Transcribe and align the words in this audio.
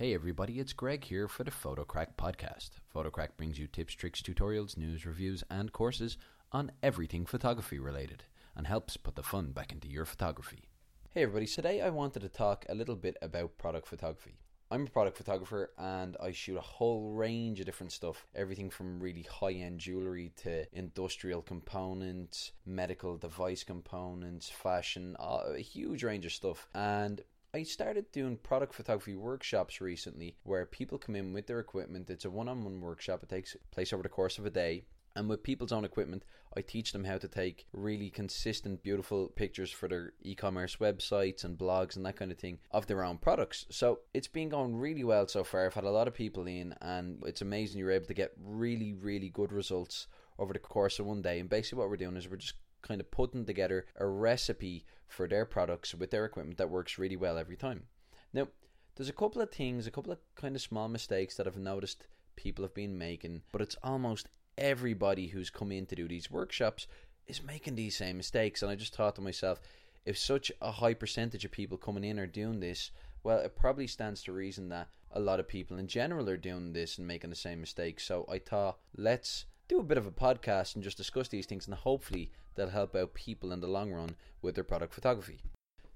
Hey 0.00 0.14
everybody, 0.14 0.58
it's 0.58 0.72
Greg 0.72 1.04
here 1.04 1.28
for 1.28 1.44
the 1.44 1.50
PhotoCraic 1.50 2.14
podcast. 2.16 2.70
PhotoCraic 2.96 3.36
brings 3.36 3.58
you 3.58 3.66
tips, 3.66 3.92
tricks, 3.92 4.22
tutorials, 4.22 4.78
news, 4.78 5.04
reviews, 5.04 5.44
and 5.50 5.70
courses 5.74 6.16
on 6.52 6.72
everything 6.82 7.26
photography 7.26 7.78
related 7.78 8.24
and 8.56 8.66
helps 8.66 8.96
put 8.96 9.14
the 9.14 9.22
fun 9.22 9.52
back 9.52 9.72
into 9.72 9.88
your 9.88 10.06
photography. 10.06 10.70
Hey 11.10 11.24
everybody, 11.24 11.44
today 11.44 11.82
I 11.82 11.90
wanted 11.90 12.20
to 12.20 12.30
talk 12.30 12.64
a 12.70 12.74
little 12.74 12.96
bit 12.96 13.18
about 13.20 13.58
product 13.58 13.86
photography. 13.88 14.38
I'm 14.70 14.86
a 14.86 14.90
product 14.90 15.18
photographer 15.18 15.72
and 15.76 16.16
I 16.18 16.32
shoot 16.32 16.56
a 16.56 16.62
whole 16.62 17.12
range 17.12 17.60
of 17.60 17.66
different 17.66 17.92
stuff. 17.92 18.24
Everything 18.34 18.70
from 18.70 19.00
really 19.00 19.26
high 19.30 19.52
end 19.52 19.80
jewelry 19.80 20.32
to 20.44 20.64
industrial 20.72 21.42
components, 21.42 22.52
medical 22.64 23.18
device 23.18 23.64
components, 23.64 24.48
fashion, 24.48 25.14
uh, 25.20 25.52
a 25.54 25.60
huge 25.60 26.02
range 26.04 26.24
of 26.24 26.32
stuff. 26.32 26.68
And 26.74 27.20
I 27.52 27.64
started 27.64 28.12
doing 28.12 28.36
product 28.36 28.74
photography 28.74 29.16
workshops 29.16 29.80
recently 29.80 30.36
where 30.44 30.64
people 30.64 30.98
come 30.98 31.16
in 31.16 31.32
with 31.32 31.48
their 31.48 31.58
equipment. 31.58 32.08
It's 32.08 32.24
a 32.24 32.30
one 32.30 32.48
on 32.48 32.62
one 32.62 32.80
workshop, 32.80 33.24
it 33.24 33.28
takes 33.28 33.56
place 33.72 33.92
over 33.92 34.04
the 34.04 34.08
course 34.08 34.38
of 34.38 34.46
a 34.46 34.50
day. 34.50 34.84
And 35.16 35.28
with 35.28 35.42
people's 35.42 35.72
own 35.72 35.84
equipment, 35.84 36.24
I 36.56 36.60
teach 36.60 36.92
them 36.92 37.02
how 37.02 37.18
to 37.18 37.26
take 37.26 37.66
really 37.72 38.08
consistent, 38.08 38.84
beautiful 38.84 39.26
pictures 39.34 39.72
for 39.72 39.88
their 39.88 40.12
e 40.22 40.36
commerce 40.36 40.76
websites 40.76 41.42
and 41.42 41.58
blogs 41.58 41.96
and 41.96 42.06
that 42.06 42.14
kind 42.14 42.30
of 42.30 42.38
thing 42.38 42.60
of 42.70 42.86
their 42.86 43.02
own 43.02 43.18
products. 43.18 43.66
So 43.70 43.98
it's 44.14 44.28
been 44.28 44.48
going 44.48 44.76
really 44.76 45.02
well 45.02 45.26
so 45.26 45.42
far. 45.42 45.66
I've 45.66 45.74
had 45.74 45.82
a 45.82 45.90
lot 45.90 46.06
of 46.06 46.14
people 46.14 46.46
in, 46.46 46.76
and 46.80 47.20
it's 47.26 47.42
amazing 47.42 47.80
you're 47.80 47.90
able 47.90 48.06
to 48.06 48.14
get 48.14 48.30
really, 48.40 48.92
really 48.92 49.28
good 49.28 49.52
results 49.52 50.06
over 50.38 50.52
the 50.52 50.60
course 50.60 51.00
of 51.00 51.06
one 51.06 51.22
day. 51.22 51.40
And 51.40 51.48
basically, 51.48 51.80
what 51.80 51.90
we're 51.90 51.96
doing 51.96 52.16
is 52.16 52.28
we're 52.28 52.36
just 52.36 52.54
kind 52.82 53.00
of 53.00 53.10
putting 53.10 53.44
together 53.44 53.86
a 53.96 54.06
recipe 54.06 54.84
for 55.06 55.26
their 55.26 55.44
products 55.44 55.94
with 55.94 56.10
their 56.10 56.24
equipment 56.24 56.58
that 56.58 56.70
works 56.70 56.98
really 56.98 57.16
well 57.16 57.36
every 57.38 57.56
time. 57.56 57.84
Now, 58.32 58.48
there's 58.96 59.08
a 59.08 59.14
couple 59.14 59.42
of 59.42 59.50
things, 59.50 59.86
a 59.86 59.90
couple 59.90 60.12
of 60.12 60.18
kind 60.34 60.54
of 60.54 60.62
small 60.62 60.88
mistakes 60.88 61.36
that 61.36 61.46
I've 61.46 61.56
noticed 61.56 62.06
people 62.36 62.64
have 62.64 62.74
been 62.74 62.98
making, 62.98 63.42
but 63.52 63.60
it's 63.60 63.76
almost 63.82 64.28
everybody 64.58 65.28
who's 65.28 65.50
come 65.50 65.72
in 65.72 65.86
to 65.86 65.96
do 65.96 66.06
these 66.08 66.30
workshops 66.30 66.86
is 67.26 67.42
making 67.42 67.76
these 67.76 67.96
same 67.96 68.16
mistakes. 68.16 68.62
And 68.62 68.70
I 68.70 68.74
just 68.74 68.94
thought 68.94 69.16
to 69.16 69.20
myself, 69.20 69.60
if 70.04 70.18
such 70.18 70.50
a 70.60 70.70
high 70.70 70.94
percentage 70.94 71.44
of 71.44 71.50
people 71.50 71.78
coming 71.78 72.04
in 72.04 72.18
are 72.18 72.26
doing 72.26 72.60
this, 72.60 72.90
well, 73.22 73.38
it 73.38 73.56
probably 73.56 73.86
stands 73.86 74.22
to 74.22 74.32
reason 74.32 74.68
that 74.70 74.88
a 75.12 75.20
lot 75.20 75.40
of 75.40 75.48
people 75.48 75.78
in 75.78 75.86
general 75.86 76.28
are 76.28 76.36
doing 76.36 76.72
this 76.72 76.98
and 76.98 77.06
making 77.06 77.30
the 77.30 77.36
same 77.36 77.60
mistakes. 77.60 78.04
So 78.04 78.26
I 78.30 78.38
thought, 78.38 78.78
let's 78.96 79.44
do 79.70 79.78
a 79.78 79.84
bit 79.84 79.98
of 79.98 80.06
a 80.06 80.10
podcast 80.10 80.74
and 80.74 80.82
just 80.82 80.96
discuss 80.96 81.28
these 81.28 81.46
things, 81.46 81.66
and 81.66 81.74
hopefully 81.76 82.32
that'll 82.56 82.72
help 82.72 82.96
out 82.96 83.14
people 83.14 83.52
in 83.52 83.60
the 83.60 83.68
long 83.68 83.92
run 83.92 84.16
with 84.42 84.56
their 84.56 84.64
product 84.64 84.92
photography. 84.92 85.38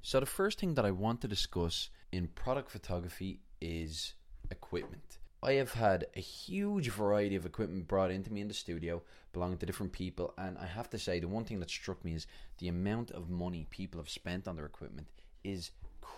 So, 0.01 0.21
the 0.21 0.27
first 0.27 0.61
thing 0.61 0.75
that 0.75 0.87
I 0.87 0.93
want 0.93 1.21
to 1.23 1.29
discuss 1.29 1.91
in 2.13 2.29
product 2.29 2.71
photography 2.71 3.41
is 3.61 4.15
equipment. 4.53 5.19
I 5.43 5.55
have 5.55 5.73
had 5.73 6.07
a 6.15 6.21
huge 6.21 6.89
variety 6.91 7.35
of 7.35 7.47
equipment 7.47 7.89
brought 7.89 8.13
into 8.13 8.33
me 8.33 8.41
in 8.43 8.49
the 8.49 8.55
studio, 8.55 9.03
belonging 9.33 9.59
to 9.59 9.67
different 9.67 9.93
people, 9.93 10.33
and 10.39 10.57
I 10.57 10.67
have 10.67 10.89
to 10.91 10.99
say, 10.99 11.19
the 11.19 11.27
one 11.27 11.45
thing 11.45 11.59
that 11.59 11.69
struck 11.69 12.05
me 12.05 12.15
is 12.15 12.29
the 12.59 12.69
amount 12.69 13.11
of 13.11 13.29
money 13.29 13.67
people 13.71 14.01
have 14.01 14.09
spent 14.09 14.47
on 14.47 14.55
their 14.55 14.67
equipment 14.67 15.09
is 15.43 15.73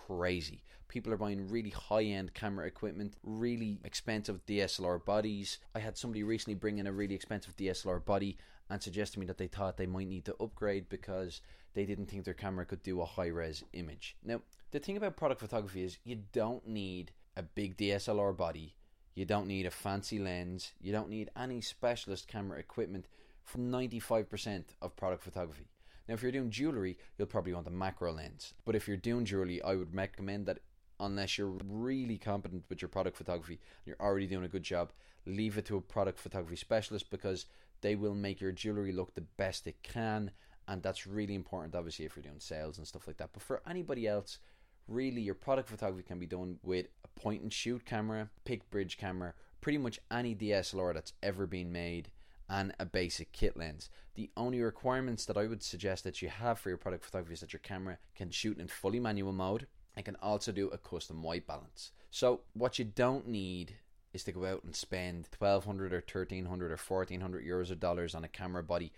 crazy. 0.07 0.63
People 0.87 1.11
are 1.13 1.17
buying 1.17 1.49
really 1.49 1.69
high 1.69 2.03
end 2.03 2.33
camera 2.33 2.65
equipment, 2.67 3.15
really 3.23 3.79
expensive 3.83 4.45
DSLR 4.45 5.03
bodies. 5.03 5.59
I 5.75 5.79
had 5.79 5.97
somebody 5.97 6.23
recently 6.23 6.55
bring 6.55 6.77
in 6.77 6.87
a 6.87 6.91
really 6.91 7.15
expensive 7.15 7.55
DSLR 7.55 8.03
body 8.03 8.37
and 8.69 8.81
suggest 8.81 9.13
to 9.13 9.19
me 9.19 9.25
that 9.25 9.37
they 9.37 9.47
thought 9.47 9.77
they 9.77 9.85
might 9.85 10.07
need 10.07 10.25
to 10.25 10.35
upgrade 10.41 10.89
because 10.89 11.41
they 11.73 11.85
didn't 11.85 12.07
think 12.07 12.23
their 12.23 12.33
camera 12.33 12.65
could 12.65 12.83
do 12.83 13.01
a 13.01 13.05
high 13.05 13.27
res 13.27 13.63
image. 13.73 14.15
Now, 14.23 14.41
the 14.71 14.79
thing 14.79 14.97
about 14.97 15.17
product 15.17 15.41
photography 15.41 15.83
is 15.83 15.99
you 16.03 16.23
don't 16.33 16.67
need 16.67 17.11
a 17.35 17.43
big 17.43 17.77
DSLR 17.77 18.35
body, 18.35 18.75
you 19.15 19.25
don't 19.25 19.47
need 19.47 19.65
a 19.65 19.71
fancy 19.71 20.19
lens, 20.19 20.73
you 20.81 20.91
don't 20.91 21.09
need 21.09 21.29
any 21.37 21.61
specialist 21.61 22.27
camera 22.27 22.59
equipment 22.59 23.07
for 23.43 23.59
95% 23.59 24.63
of 24.81 24.95
product 24.95 25.23
photography. 25.23 25.69
Now, 26.07 26.13
if 26.13 26.21
you're 26.21 26.31
doing 26.31 26.49
jewelry, 26.49 26.97
you'll 27.17 27.27
probably 27.27 27.53
want 27.53 27.67
a 27.67 27.71
macro 27.71 28.13
lens. 28.13 28.53
But 28.65 28.75
if 28.75 28.87
you're 28.87 28.97
doing 28.97 29.25
jewelry, 29.25 29.61
I 29.61 29.75
would 29.75 29.93
recommend 29.93 30.45
that 30.45 30.59
unless 30.99 31.37
you're 31.37 31.57
really 31.65 32.17
competent 32.17 32.63
with 32.69 32.81
your 32.81 32.89
product 32.89 33.17
photography, 33.17 33.59
you're 33.85 33.99
already 33.99 34.27
doing 34.27 34.45
a 34.45 34.49
good 34.49 34.63
job, 34.63 34.91
leave 35.25 35.57
it 35.57 35.65
to 35.65 35.77
a 35.77 35.81
product 35.81 36.19
photography 36.19 36.55
specialist 36.55 37.09
because 37.09 37.45
they 37.81 37.95
will 37.95 38.15
make 38.15 38.41
your 38.41 38.51
jewelry 38.51 38.91
look 38.91 39.13
the 39.13 39.21
best 39.21 39.67
it 39.67 39.83
can. 39.83 40.31
And 40.67 40.81
that's 40.81 41.07
really 41.07 41.35
important, 41.35 41.75
obviously, 41.75 42.05
if 42.05 42.15
you're 42.15 42.23
doing 42.23 42.39
sales 42.39 42.77
and 42.77 42.87
stuff 42.87 43.07
like 43.07 43.17
that. 43.17 43.29
But 43.33 43.43
for 43.43 43.61
anybody 43.69 44.07
else, 44.07 44.39
really, 44.87 45.21
your 45.21 45.35
product 45.35 45.69
photography 45.69 46.03
can 46.07 46.19
be 46.19 46.25
done 46.25 46.57
with 46.63 46.87
a 47.03 47.19
point 47.19 47.41
and 47.41 47.53
shoot 47.53 47.85
camera, 47.85 48.29
pick 48.45 48.69
bridge 48.69 48.97
camera, 48.97 49.33
pretty 49.61 49.77
much 49.77 49.99
any 50.11 50.35
DSLR 50.35 50.93
that's 50.93 51.13
ever 51.21 51.45
been 51.45 51.71
made 51.71 52.09
and 52.49 52.73
a 52.79 52.85
basic 52.85 53.31
kit 53.31 53.57
lens. 53.57 53.89
The 54.15 54.29
only 54.37 54.61
requirements 54.61 55.25
that 55.25 55.37
I 55.37 55.47
would 55.47 55.61
suggest 55.61 56.03
that 56.03 56.21
you 56.21 56.29
have 56.29 56.59
for 56.59 56.69
your 56.69 56.77
product 56.77 57.05
photography 57.05 57.33
is 57.33 57.39
that 57.41 57.53
your 57.53 57.59
camera 57.59 57.97
can 58.15 58.31
shoot 58.31 58.57
in 58.57 58.67
fully 58.67 58.99
manual 58.99 59.33
mode 59.33 59.67
and 59.95 60.05
can 60.05 60.15
also 60.21 60.51
do 60.51 60.69
a 60.69 60.77
custom 60.77 61.23
white 61.23 61.45
balance. 61.45 61.91
So, 62.09 62.41
what 62.53 62.79
you 62.79 62.85
don't 62.85 63.27
need 63.27 63.75
is 64.13 64.23
to 64.23 64.31
go 64.31 64.45
out 64.45 64.63
and 64.63 64.75
spend 64.75 65.27
1200 65.37 65.91
or 65.91 65.97
1300 65.97 66.71
or 66.71 66.77
1400 66.77 67.45
euros 67.45 67.71
or 67.71 67.75
dollars 67.75 68.15
on 68.15 68.23
a 68.23 68.29
camera 68.29 68.63
body 68.63 68.91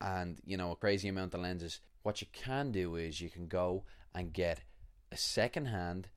and 0.00 0.40
you 0.44 0.56
know 0.56 0.72
a 0.72 0.76
crazy 0.76 1.08
amount 1.08 1.34
of 1.34 1.40
lenses. 1.40 1.80
What 2.02 2.20
you 2.20 2.26
can 2.32 2.72
do 2.72 2.96
is 2.96 3.20
you 3.20 3.30
can 3.30 3.46
go 3.46 3.84
and 4.14 4.32
get 4.32 4.62
a 5.10 5.16
second 5.16 5.66
hand 5.66 6.08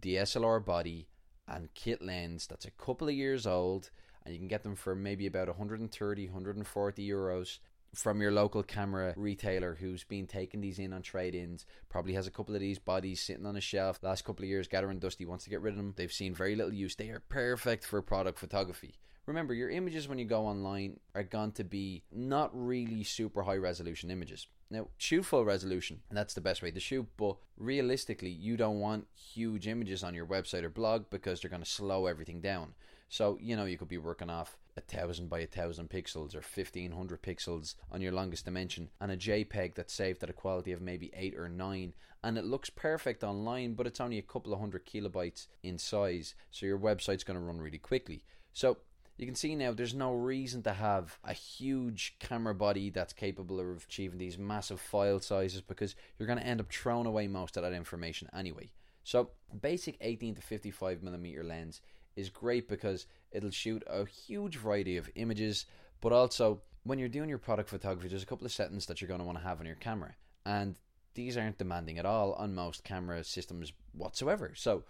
DSLR 0.00 0.64
body 0.64 1.08
and 1.46 1.72
kit 1.74 2.02
lens 2.02 2.46
that's 2.46 2.64
a 2.64 2.70
couple 2.70 3.08
of 3.08 3.14
years 3.14 3.46
old 3.46 3.90
and 4.28 4.34
you 4.34 4.38
can 4.38 4.48
get 4.48 4.62
them 4.62 4.76
for 4.76 4.94
maybe 4.94 5.26
about 5.26 5.48
130 5.48 6.26
140 6.26 7.08
euros 7.08 7.58
from 7.94 8.20
your 8.20 8.30
local 8.30 8.62
camera 8.62 9.14
retailer 9.16 9.74
who's 9.80 10.04
been 10.04 10.26
taking 10.26 10.60
these 10.60 10.78
in 10.78 10.92
on 10.92 11.00
trade-ins 11.00 11.64
probably 11.88 12.12
has 12.12 12.26
a 12.26 12.30
couple 12.30 12.54
of 12.54 12.60
these 12.60 12.78
bodies 12.78 13.22
sitting 13.22 13.46
on 13.46 13.56
a 13.56 13.60
shelf 13.60 13.98
last 14.02 14.26
couple 14.26 14.44
of 14.44 14.48
years 14.48 14.68
gathering 14.68 14.98
dusty 14.98 15.24
wants 15.24 15.44
to 15.44 15.50
get 15.50 15.62
rid 15.62 15.72
of 15.72 15.78
them. 15.78 15.94
They've 15.96 16.12
seen 16.12 16.34
very 16.34 16.54
little 16.54 16.74
use. 16.74 16.94
They 16.94 17.08
are 17.08 17.22
perfect 17.30 17.86
for 17.86 18.02
product 18.02 18.38
photography. 18.38 18.96
Remember 19.24 19.54
your 19.54 19.70
images 19.70 20.08
when 20.08 20.18
you 20.18 20.24
go 20.26 20.46
online 20.46 21.00
are 21.14 21.22
going 21.22 21.52
to 21.52 21.64
be 21.64 22.02
not 22.12 22.50
really 22.52 23.04
super 23.04 23.42
high 23.42 23.56
resolution 23.56 24.10
images. 24.10 24.46
Now, 24.70 24.88
shoot 24.98 25.22
full 25.22 25.46
resolution, 25.46 26.00
and 26.08 26.16
that's 26.16 26.34
the 26.34 26.40
best 26.42 26.62
way 26.62 26.70
to 26.70 26.80
shoot, 26.80 27.06
but 27.16 27.36
realistically, 27.56 28.30
you 28.30 28.56
don't 28.56 28.80
want 28.80 29.06
huge 29.14 29.66
images 29.66 30.02
on 30.02 30.14
your 30.14 30.26
website 30.26 30.62
or 30.62 30.70
blog 30.70 31.10
because 31.10 31.40
they're 31.40 31.50
going 31.50 31.62
to 31.62 31.68
slow 31.68 32.06
everything 32.06 32.40
down. 32.40 32.74
So, 33.08 33.38
you 33.40 33.56
know, 33.56 33.64
you 33.64 33.78
could 33.78 33.88
be 33.88 33.98
working 33.98 34.30
off 34.30 34.58
a 34.76 34.80
thousand 34.80 35.28
by 35.28 35.40
a 35.40 35.46
thousand 35.46 35.90
pixels 35.90 36.34
or 36.34 36.38
1500 36.40 37.22
pixels 37.22 37.74
on 37.90 38.00
your 38.00 38.12
longest 38.12 38.44
dimension 38.44 38.90
and 39.00 39.10
a 39.10 39.16
JPEG 39.16 39.74
that's 39.74 39.92
saved 39.92 40.22
at 40.22 40.30
a 40.30 40.34
quality 40.34 40.72
of 40.72 40.80
maybe 40.80 41.10
8 41.14 41.36
or 41.36 41.48
9 41.48 41.94
and 42.22 42.38
it 42.38 42.44
looks 42.44 42.70
perfect 42.70 43.24
online 43.24 43.74
but 43.74 43.86
it's 43.86 44.00
only 44.00 44.18
a 44.18 44.22
couple 44.22 44.52
of 44.52 44.60
hundred 44.60 44.86
kilobytes 44.86 45.48
in 45.62 45.78
size 45.78 46.34
so 46.50 46.66
your 46.66 46.78
website's 46.78 47.24
going 47.24 47.38
to 47.38 47.44
run 47.44 47.60
really 47.60 47.78
quickly. 47.78 48.24
So 48.52 48.76
you 49.16 49.26
can 49.26 49.34
see 49.34 49.56
now 49.56 49.72
there's 49.72 49.94
no 49.94 50.12
reason 50.12 50.62
to 50.62 50.72
have 50.72 51.18
a 51.24 51.32
huge 51.32 52.16
camera 52.20 52.54
body 52.54 52.90
that's 52.90 53.12
capable 53.12 53.58
of 53.58 53.84
achieving 53.84 54.18
these 54.18 54.38
massive 54.38 54.80
file 54.80 55.20
sizes 55.20 55.60
because 55.60 55.96
you're 56.18 56.28
going 56.28 56.38
to 56.38 56.46
end 56.46 56.60
up 56.60 56.70
throwing 56.70 57.06
away 57.06 57.26
most 57.26 57.56
of 57.56 57.64
that 57.64 57.72
information 57.72 58.28
anyway. 58.32 58.70
So, 59.02 59.30
basic 59.60 59.96
18 60.00 60.36
to 60.36 60.42
55 60.42 61.02
millimeter 61.02 61.42
lens 61.42 61.80
is 62.18 62.28
great 62.28 62.68
because 62.68 63.06
it'll 63.30 63.50
shoot 63.50 63.82
a 63.86 64.04
huge 64.04 64.56
variety 64.56 64.96
of 64.96 65.08
images, 65.14 65.66
but 66.00 66.12
also 66.12 66.60
when 66.82 66.98
you're 66.98 67.08
doing 67.08 67.28
your 67.28 67.38
product 67.38 67.68
photography, 67.68 68.08
there's 68.08 68.22
a 68.22 68.26
couple 68.26 68.46
of 68.46 68.52
settings 68.52 68.86
that 68.86 69.00
you're 69.00 69.08
going 69.08 69.20
to 69.20 69.26
want 69.26 69.38
to 69.38 69.44
have 69.44 69.60
on 69.60 69.66
your 69.66 69.76
camera, 69.76 70.14
and 70.44 70.76
these 71.14 71.36
aren't 71.36 71.58
demanding 71.58 71.98
at 71.98 72.06
all 72.06 72.32
on 72.34 72.54
most 72.54 72.84
camera 72.84 73.22
systems 73.24 73.72
whatsoever. 73.92 74.52
So 74.54 74.84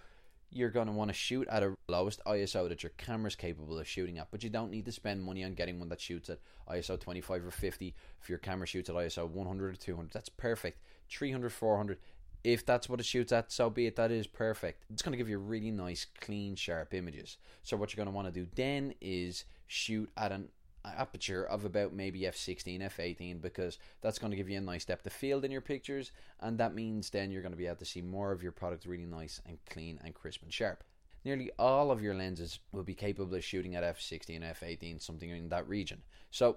you're 0.50 0.70
going 0.70 0.86
to 0.86 0.92
want 0.92 1.10
to 1.10 1.14
shoot 1.14 1.46
at 1.48 1.62
a 1.62 1.74
lowest 1.88 2.22
ISO 2.24 2.69
that 2.69 2.82
your 2.82 2.92
camera's 2.96 3.36
capable 3.36 3.78
of 3.78 3.86
shooting 3.86 4.19
at, 4.19 4.31
but 4.31 4.42
you 4.42 4.48
don't 4.48 4.70
need 4.70 4.86
to 4.86 4.92
spend 4.92 5.22
money 5.22 5.44
on 5.44 5.54
getting 5.54 5.78
one 5.78 5.88
that 5.90 6.00
shoots 6.00 6.31
at 6.31 6.38
ISO 6.70 6.98
25 6.98 7.46
or 7.46 7.50
50. 7.50 7.94
If 8.22 8.28
your 8.28 8.38
camera 8.38 8.66
shoots 8.66 8.88
at 8.88 8.96
ISO 8.96 9.28
100 9.28 9.74
or 9.74 9.76
200, 9.76 10.10
that's 10.12 10.31
perfect. 10.31 10.81
300, 11.10 11.50
400, 11.50 11.98
if 12.44 12.64
that's 12.64 12.88
what 12.88 13.00
it 13.00 13.06
shoots 13.06 13.32
at, 13.32 13.50
so 13.52 13.69
be 13.70 13.87
it. 13.87 13.96
That 13.96 14.11
is 14.11 14.26
perfect. 14.26 14.85
It's 14.90 15.02
going 15.02 15.12
to 15.12 15.19
give 15.19 15.29
you 15.29 15.38
really 15.38 15.70
nice, 15.70 16.06
clean, 16.20 16.55
sharp 16.55 16.94
images. 16.94 17.37
So 17.62 17.76
what 17.76 17.93
you're 17.93 18.05
going 18.05 18.12
to 18.12 18.17
want 18.17 18.32
to 18.32 18.40
do 18.40 18.49
then 18.55 18.94
is 19.00 19.44
shoot 19.67 20.08
at 20.17 20.32
an 20.32 20.49
aperture 20.85 21.44
of 21.44 21.64
about 21.64 21.93
maybe 21.93 22.20
f16 22.20 22.81
f18 22.81 23.40
because 23.40 23.79
that's 24.00 24.19
going 24.19 24.31
to 24.31 24.37
give 24.37 24.49
you 24.49 24.58
a 24.58 24.61
nice 24.61 24.85
depth 24.85 25.06
of 25.06 25.12
field 25.12 25.44
in 25.44 25.50
your 25.50 25.61
pictures 25.61 26.12
and 26.40 26.58
that 26.58 26.75
means 26.75 27.11
then 27.11 27.31
you're 27.31 27.43
going 27.43 27.52
to 27.52 27.58
be 27.58 27.67
able 27.67 27.76
to 27.76 27.85
see 27.85 28.00
more 28.00 28.32
of 28.32 28.43
your 28.43 28.52
product 28.52 28.87
really 28.87 29.05
nice 29.05 29.41
and 29.46 29.58
clean 29.69 29.99
and 30.05 30.14
crisp 30.14 30.43
and 30.43 30.52
sharp 30.52 30.84
nearly 31.25 31.50
all 31.58 31.91
of 31.91 32.00
your 32.00 32.14
lenses 32.14 32.61
will 32.73 32.82
be 32.82 32.94
capable 32.94 33.34
of 33.34 33.44
shooting 33.44 33.75
at 33.75 33.84
f16 33.84 34.41
f18 34.61 35.02
something 35.02 35.31
in 35.31 35.49
that 35.49 35.69
region 35.69 36.00
so 36.31 36.56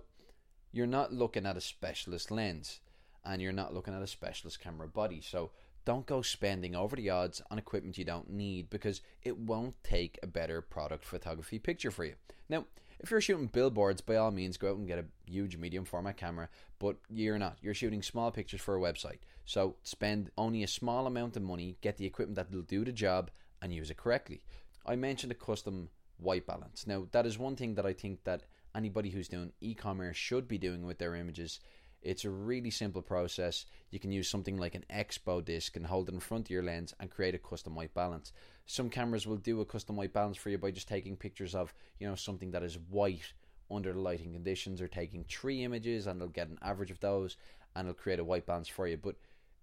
you're 0.72 0.88
not 0.88 1.12
looking 1.12 1.46
at 1.46 1.58
a 1.58 1.62
specialist 1.62 2.32
lens 2.32 2.80
and 3.26 3.42
you're 3.42 3.52
not 3.52 3.74
looking 3.74 3.94
at 3.94 4.02
a 4.02 4.08
specialist 4.08 4.60
camera 4.60 4.88
body 4.88 5.22
so 5.22 5.52
don't 5.86 6.06
go 6.06 6.22
spending 6.22 6.76
over 6.76 6.96
the 6.96 7.10
odds 7.10 7.42
on 7.50 7.58
equipment 7.58 7.98
you 7.98 8.06
don't 8.06 8.30
need 8.30 8.70
because 8.70 9.02
it 9.24 9.38
won't 9.38 9.76
take 9.84 10.20
a 10.22 10.28
better 10.28 10.62
product 10.62 11.06
photography 11.06 11.60
picture 11.60 11.92
for 11.92 12.06
you. 12.06 12.14
Now, 12.50 12.66
if 13.00 13.10
you're 13.10 13.22
shooting 13.22 13.48
billboards, 13.48 14.02
by 14.02 14.18
all 14.18 14.30
means, 14.30 14.58
go 14.58 14.72
out 14.72 14.78
and 14.78 14.88
get 14.88 15.00
a 15.00 15.06
huge 15.26 15.58
medium 15.58 15.86
format 15.86 16.18
camera, 16.18 16.50
but 16.78 16.98
you're 17.10 17.40
not. 17.40 17.58
You're 17.62 17.74
shooting 17.74 18.04
small 18.04 18.32
pictures 18.32 18.62
for 18.62 18.76
a 18.76 18.80
website. 18.80 19.20
So 19.46 19.76
spend 19.82 20.30
only 20.38 20.62
a 20.62 20.68
small 20.68 21.08
amount 21.08 21.36
of 21.36 21.42
money, 21.42 21.78
get 21.82 21.98
the 21.98 22.06
equipment 22.06 22.36
that 22.36 22.52
will 22.52 22.62
do 22.62 22.86
the 22.86 22.92
job, 22.92 23.32
and 23.62 23.74
use 23.74 23.90
it 23.90 23.98
correctly. 23.98 24.42
I 24.86 24.96
mentioned 24.96 25.32
a 25.32 25.36
custom 25.36 25.90
white 26.18 26.46
balance. 26.46 26.86
Now, 26.86 27.08
that 27.12 27.26
is 27.26 27.40
one 27.40 27.56
thing 27.56 27.74
that 27.76 27.86
I 27.86 27.94
think 27.94 28.24
that 28.24 28.44
anybody 28.76 29.10
who's 29.10 29.28
doing 29.28 29.52
e 29.62 29.74
commerce 29.74 30.18
should 30.18 30.48
be 30.48 30.58
doing 30.60 30.86
with 30.86 31.00
their 31.00 31.16
images 31.16 31.60
it's 32.02 32.26
a 32.26 32.30
really 32.30 32.72
simple 32.72 33.02
process. 33.02 33.66
You 33.92 34.00
can 34.00 34.12
use 34.12 34.30
something 34.30 34.58
like 34.58 34.76
an 34.76 34.86
ExpoDisc 34.90 35.76
and 35.76 35.86
hold 35.86 36.10
it 36.10 36.14
in 36.14 36.20
front 36.20 36.48
of 36.48 36.52
your 36.52 36.64
lens 36.64 36.94
and 37.00 37.12
create 37.12 37.36
a 37.36 37.40
custom 37.40 37.76
white 37.76 37.94
balance. 37.94 38.34
Some 38.66 38.90
cameras 38.90 39.28
will 39.28 39.38
do 39.38 39.62
a 39.62 39.66
custom 39.66 39.96
white 39.96 40.14
balance 40.14 40.38
for 40.38 40.50
you 40.50 40.58
by 40.58 40.72
just 40.72 40.88
taking 40.88 41.16
pictures 41.16 41.54
of, 41.54 41.74
you 42.00 42.08
know, 42.08 42.16
something 42.16 42.52
that 42.52 42.64
is 42.64 42.80
white 42.90 43.34
under 43.70 43.94
the 43.94 44.00
lighting 44.00 44.34
conditions 44.34 44.82
or 44.82 44.88
taking 44.88 45.24
three 45.24 45.64
images 45.64 46.08
and 46.08 46.20
they'll 46.20 46.28
get 46.28 46.50
an 46.50 46.58
average 46.62 46.92
of 46.92 47.00
those 47.00 47.38
and 47.76 47.88
it'll 47.88 48.02
create 48.02 48.20
a 48.20 48.24
white 48.24 48.46
balance 48.46 48.68
for 48.68 48.88
you. 48.88 48.98
But 48.98 49.16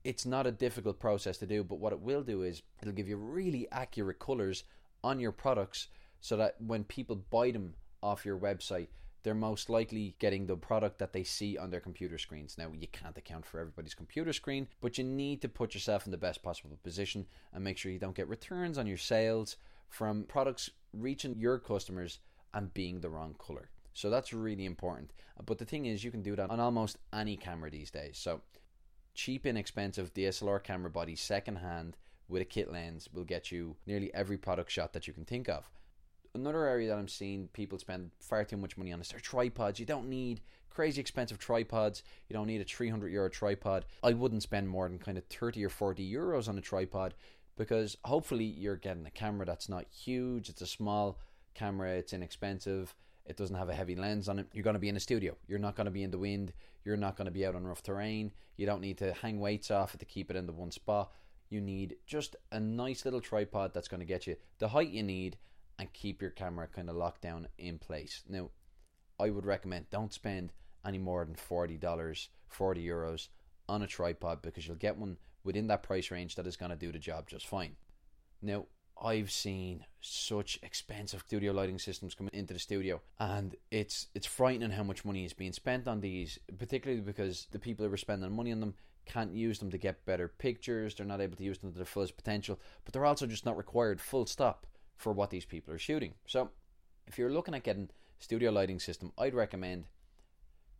it's 0.05 0.25
not 0.25 0.46
a 0.46 0.52
difficult 0.52 1.00
process 1.00 1.38
to 1.38 1.46
do, 1.46 1.64
but 1.64 1.81
what 1.81 1.93
it 1.93 2.00
will 2.00 2.23
do 2.23 2.43
is 2.43 2.62
it'll 2.81 2.94
give 2.94 3.08
you 3.08 3.17
really 3.17 3.67
accurate 3.73 4.19
colors 4.19 4.64
on 5.02 5.20
your 5.20 5.32
products 5.32 5.88
so 6.20 6.37
that 6.37 6.55
when 6.61 6.85
people 6.85 7.17
buy 7.17 7.50
them 7.50 7.75
off 8.02 8.25
your 8.25 8.38
website, 8.38 8.88
they're 9.23 9.35
most 9.35 9.69
likely 9.69 10.15
getting 10.19 10.47
the 10.47 10.56
product 10.56 10.99
that 10.99 11.12
they 11.12 11.25
see 11.25 11.59
on 11.59 11.70
their 11.70 11.81
computer 11.81 12.19
screens. 12.19 12.56
Now, 12.56 12.70
you 12.73 12.87
can't 12.88 13.17
account 13.17 13.47
for 13.47 13.59
everybody's 13.59 13.94
computer 13.94 14.32
screen, 14.32 14.69
but 14.81 14.99
you 14.99 15.05
need 15.05 15.43
to 15.43 15.49
put 15.49 15.75
yourself 15.75 16.06
in 16.06 16.12
the 16.12 16.19
best 16.19 16.43
possible 16.43 16.79
position 16.82 17.26
and 17.53 17.65
make 17.65 17.79
sure 17.79 17.91
you 17.93 17.99
don't 17.99 18.17
get 18.17 18.29
returns 18.29 18.79
on 18.79 18.87
your 18.87 18.97
sales 18.97 19.56
from 19.88 20.25
products 20.25 20.70
reaching 20.93 21.37
your 21.37 21.59
customers 21.59 22.20
and 22.55 22.73
being 22.75 23.00
the 23.00 23.11
wrong 23.11 23.35
color. 23.38 23.70
So 23.93 24.11
that's 24.11 24.32
really 24.32 24.65
important. 24.65 25.12
But 25.44 25.59
the 25.59 25.64
thing 25.64 25.87
is, 25.87 26.05
you 26.05 26.11
can 26.11 26.23
do 26.23 26.37
that 26.37 26.50
on 26.50 26.61
almost 26.61 26.99
any 27.12 27.37
camera 27.37 27.71
these 27.71 27.91
days. 27.91 28.17
So, 28.17 28.43
cheap, 29.14 29.47
inexpensive 29.47 30.14
DSLR 30.14 30.62
camera 30.62 30.91
body, 30.91 31.17
secondhand, 31.17 31.97
with 32.29 32.43
a 32.43 32.44
kit 32.44 32.71
lens 32.71 33.09
will 33.12 33.25
get 33.25 33.50
you 33.50 33.76
nearly 33.87 34.12
every 34.14 34.37
product 34.37 34.71
shot 34.71 34.93
that 34.93 35.06
you 35.06 35.12
can 35.12 35.25
think 35.25 35.49
of 35.49 35.69
another 36.34 36.64
area 36.66 36.88
that 36.88 36.98
I'm 36.98 37.08
seeing 37.08 37.48
people 37.48 37.78
spend 37.78 38.10
far 38.20 38.44
too 38.44 38.56
much 38.56 38.76
money 38.76 38.92
on 38.92 39.00
is 39.00 39.08
their 39.08 39.20
tripods. 39.20 39.80
You 39.80 39.86
don't 39.86 40.08
need 40.08 40.40
crazy 40.70 41.00
expensive 41.00 41.38
tripods. 41.38 42.02
You 42.28 42.34
don't 42.34 42.46
need 42.46 42.60
a 42.60 42.64
300 42.64 43.10
euro 43.10 43.28
tripod. 43.28 43.84
I 44.02 44.12
wouldn't 44.12 44.42
spend 44.42 44.69
more 44.69 44.88
than 44.88 44.98
kind 44.98 45.19
of 45.19 45.25
30 45.25 45.64
or 45.64 45.69
40 45.69 46.12
euros 46.12 46.48
on 46.48 46.58
a 46.58 46.60
tripod 46.60 47.14
because 47.56 47.96
hopefully 48.04 48.44
you're 48.44 48.76
getting 48.76 49.06
a 49.06 49.10
camera 49.10 49.44
that's 49.44 49.69
not 49.69 49.86
huge. 49.90 50.48
It's 50.48 50.62
a 50.62 50.66
small 50.66 51.19
camera. 51.54 51.92
It's 51.96 52.12
inexpensive. 52.12 52.94
It 53.26 53.36
doesn't 53.36 53.56
have 53.56 53.69
a 53.69 53.75
heavy 53.75 53.94
lens 53.94 54.28
on 54.28 54.38
it. 54.38 54.46
You're 54.52 54.64
going 54.64 54.75
to 54.75 54.80
be 54.80 54.88
in 54.88 54.96
a 54.96 55.00
studio. 55.00 55.36
You're 55.48 55.58
not 55.58 55.76
going 55.76 55.86
to 55.86 55.90
be 55.90 56.02
in 56.02 56.10
the 56.10 56.19
wind. 56.19 56.52
You're 56.84 56.96
not 56.96 57.16
going 57.16 57.26
to 57.26 57.32
be 57.32 57.44
out 57.44 57.54
on 57.54 57.66
rough 57.66 57.82
terrain. 57.82 58.32
You 58.56 58.64
don't 58.64 58.80
need 58.80 58.98
to 58.98 59.12
hang 59.12 59.40
weights 59.40 59.70
off 59.70 59.94
it 59.94 59.98
to 59.98 60.06
keep 60.06 60.30
it 60.30 60.36
in 60.36 60.46
the 60.46 60.52
one 60.52 60.70
spot. 60.70 61.12
You 61.50 61.60
need 61.60 61.96
just 62.06 62.36
a 62.52 62.60
nice 62.60 63.04
little 63.04 63.20
tripod 63.20 63.75
that's 63.75 63.88
going 63.88 64.00
to 64.00 64.06
get 64.06 64.26
you 64.26 64.36
the 64.58 64.69
height 64.69 64.90
you 64.90 65.02
need 65.02 65.36
and 65.78 65.92
keep 65.92 66.20
your 66.20 66.30
camera 66.30 66.66
kind 66.66 66.90
of 66.90 66.96
locked 66.96 67.22
down 67.22 67.48
in 67.58 67.78
place. 67.78 68.22
Now, 68.28 68.50
I 69.20 69.30
would 69.30 69.46
recommend 69.46 69.90
don't 69.90 70.12
spend 70.12 70.52
any 70.86 70.98
more 70.98 71.25
than 71.25 71.34
$40, 71.34 72.28
40 72.48 72.84
euros 72.86 73.28
on 73.69 73.82
a 73.82 73.86
tripod 73.86 74.42
because 74.42 74.66
you'll 74.66 74.76
get 74.76 74.96
one 74.96 75.19
within 75.44 75.66
that 75.69 75.82
price 75.82 76.10
range 76.10 76.34
that 76.36 76.46
is 76.46 76.56
going 76.56 76.70
to 76.70 76.76
do 76.76 76.92
the 76.92 76.98
job 76.98 77.28
just 77.28 77.46
fine. 77.46 77.76
Now, 78.42 78.66
I've 79.00 79.30
seen 79.30 79.84
such 80.00 80.58
expensive 80.62 81.22
studio 81.26 81.52
lighting 81.52 81.78
systems 81.78 82.14
coming 82.14 82.34
into 82.34 82.52
the 82.52 82.58
studio, 82.58 83.00
and 83.20 83.54
it's 83.70 84.08
it's 84.14 84.26
frightening 84.26 84.70
how 84.70 84.82
much 84.82 85.04
money 85.04 85.25
is 85.25 85.32
being 85.32 85.52
spent 85.52 85.86
on 85.86 86.00
these, 86.00 86.38
particularly 86.58 87.00
because 87.00 87.46
the 87.52 87.60
people 87.60 87.86
who 87.86 87.92
are 87.92 87.96
spending 87.96 88.32
money 88.32 88.50
on 88.50 88.58
them 88.58 88.75
can't 89.06 89.32
use 89.32 89.60
them 89.60 89.70
to 89.70 89.78
get 89.78 90.04
better 90.04 90.28
pictures. 90.28 90.94
They're 90.94 91.06
not 91.06 91.20
able 91.20 91.36
to 91.36 91.44
use 91.44 91.58
them 91.58 91.70
to 91.70 91.76
their 91.76 91.86
fullest 91.86 92.16
potential, 92.16 92.58
but 92.84 92.92
they're 92.92 93.06
also 93.06 93.26
just 93.26 93.46
not 93.46 93.56
required. 93.56 94.00
Full 94.00 94.26
stop 94.26 94.66
for 94.99 95.12
what 95.12 95.31
these 95.31 95.47
people 95.47 95.73
are 95.73 95.79
shooting. 95.79 96.12
So, 96.27 96.50
if 97.06 97.17
you're 97.17 97.33
looking 97.33 97.55
at 97.55 97.62
getting 97.62 97.89
studio 98.19 98.50
lighting 98.50 98.81
system, 98.81 99.12
I'd 99.17 99.35
recommend 99.35 99.85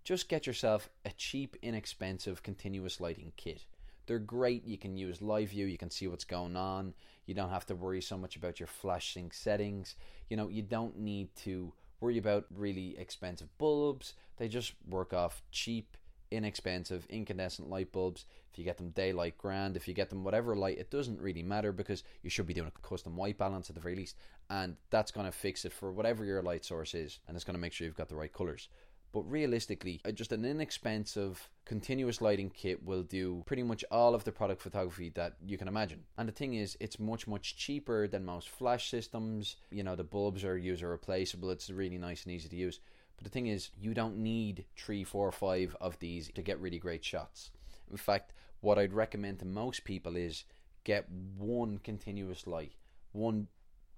just 0.05 0.29
get 0.29 0.47
yourself 0.47 0.91
a 1.05 1.11
cheap, 1.11 1.57
inexpensive 1.63 2.43
continuous 2.43 3.01
lighting 3.01 3.33
kit. 3.37 3.67
They're 4.07 4.19
great. 4.19 4.67
You 4.67 4.79
can 4.79 4.97
use 4.97 5.21
live 5.21 5.51
view. 5.51 5.67
You 5.67 5.77
can 5.77 5.91
see 5.91 6.09
what's 6.09 6.25
going 6.25 6.57
on. 6.57 6.95
You 7.27 7.35
don't 7.35 7.51
have 7.51 7.67
to 7.67 7.75
worry 7.75 8.01
so 8.01 8.17
much 8.17 8.35
about 8.35 8.59
your 8.59 8.67
flash 8.67 9.13
sync 9.13 9.35
settings. 9.35 9.97
You 10.31 10.39
know, 10.39 10.49
you 10.49 10.63
don't 10.63 10.99
need 10.99 11.29
to 11.45 11.73
worry 12.01 12.17
about 12.17 12.47
really 12.55 12.97
expensive 12.99 13.49
bulbs. 13.59 14.15
They 14.39 14.49
just 14.49 14.73
work 14.89 15.13
off 15.13 15.43
cheap 15.53 15.97
inexpensive 16.31 17.07
incandescent 17.09 17.69
light 17.69 17.93
bulbs. 17.93 18.25
If 18.53 18.59
you 18.59 18.65
get 18.65 18.77
them 18.77 18.91
daylight 18.91 19.39
grand, 19.39 19.77
if 19.77 19.87
you 19.87 19.95
get 19.95 20.11
them 20.11 20.25
whatever 20.25 20.57
light, 20.57 20.79
it 20.79 20.91
doesn't 20.91 21.21
really 21.21 21.43
matter 21.43 21.73
because 21.73 22.05
you 22.23 22.31
should 22.31 22.47
be 22.47 22.55
doing 22.55 22.71
a 22.75 22.89
custom 22.89 23.17
white 23.17 23.39
balance 23.39 23.69
at 23.69 23.75
the 23.75 23.81
very 23.81 23.97
least, 23.97 24.17
and 24.51 24.77
that's 24.91 25.11
going 25.11 25.27
to 25.27 25.33
fix 25.33 25.65
it 25.65 25.73
for 25.73 25.93
whatever 25.93 26.25
your 26.25 26.43
light 26.43 26.65
source 26.65 26.95
is, 26.95 27.19
and 27.27 27.37
it's 27.37 27.45
going 27.45 27.55
to 27.55 27.61
make 27.61 27.73
sure 27.73 27.87
you've 27.87 27.97
got 27.97 28.09
the 28.09 28.17
right 28.17 28.33
colors. 28.33 28.69
But 29.11 29.23
realistically, 29.23 30.01
uh, 30.05 30.13
just 30.13 30.33
an 30.33 30.45
inexpensive 30.45 31.49
continuous 31.65 32.21
lighting 32.21 32.51
kit 32.51 32.85
will 32.85 33.03
do 33.03 33.43
pretty 33.47 33.63
much 33.63 33.85
all 33.91 34.15
of 34.15 34.25
the 34.25 34.33
product 34.33 34.61
photography 34.61 35.09
that 35.15 35.37
you 35.45 35.57
can 35.57 35.69
imagine. 35.69 36.05
And 36.19 36.29
the 36.29 36.33
thing 36.33 36.55
is, 36.55 36.77
it's 36.79 36.99
much, 36.99 37.27
much 37.27 37.57
cheaper 37.57 38.07
than 38.07 38.25
most 38.25 38.51
flash 38.51 38.91
systems. 38.91 39.57
You 39.71 39.83
know, 39.83 39.97
the 39.97 40.05
bulbs 40.05 40.45
are 40.45 40.59
user 40.59 40.91
replaceable, 40.91 41.51
it's 41.51 41.71
really 41.71 41.99
nice 41.99 42.25
and 42.25 42.35
easy 42.35 42.49
to 42.51 42.57
use. 42.57 42.81
But 43.19 43.25
the 43.25 43.31
thing 43.31 43.49
is, 43.49 43.71
you 43.79 43.95
don't 43.95 44.19
need 44.19 44.65
three, 44.77 45.05
four, 45.05 45.31
five 45.33 45.77
of 45.81 45.99
these 45.99 46.31
to 46.33 46.43
get 46.43 46.61
really 46.61 46.79
great 46.79 47.05
shots. 47.05 47.51
In 47.91 47.97
fact, 47.97 48.33
what 48.61 48.79
I'd 48.79 48.93
recommend 48.93 49.41
to 49.41 49.45
most 49.45 49.85
people 49.85 50.17
is 50.17 50.45
get 50.85 51.09
one 51.37 51.79
continuous 51.79 52.47
light, 52.47 52.73
one 53.13 53.49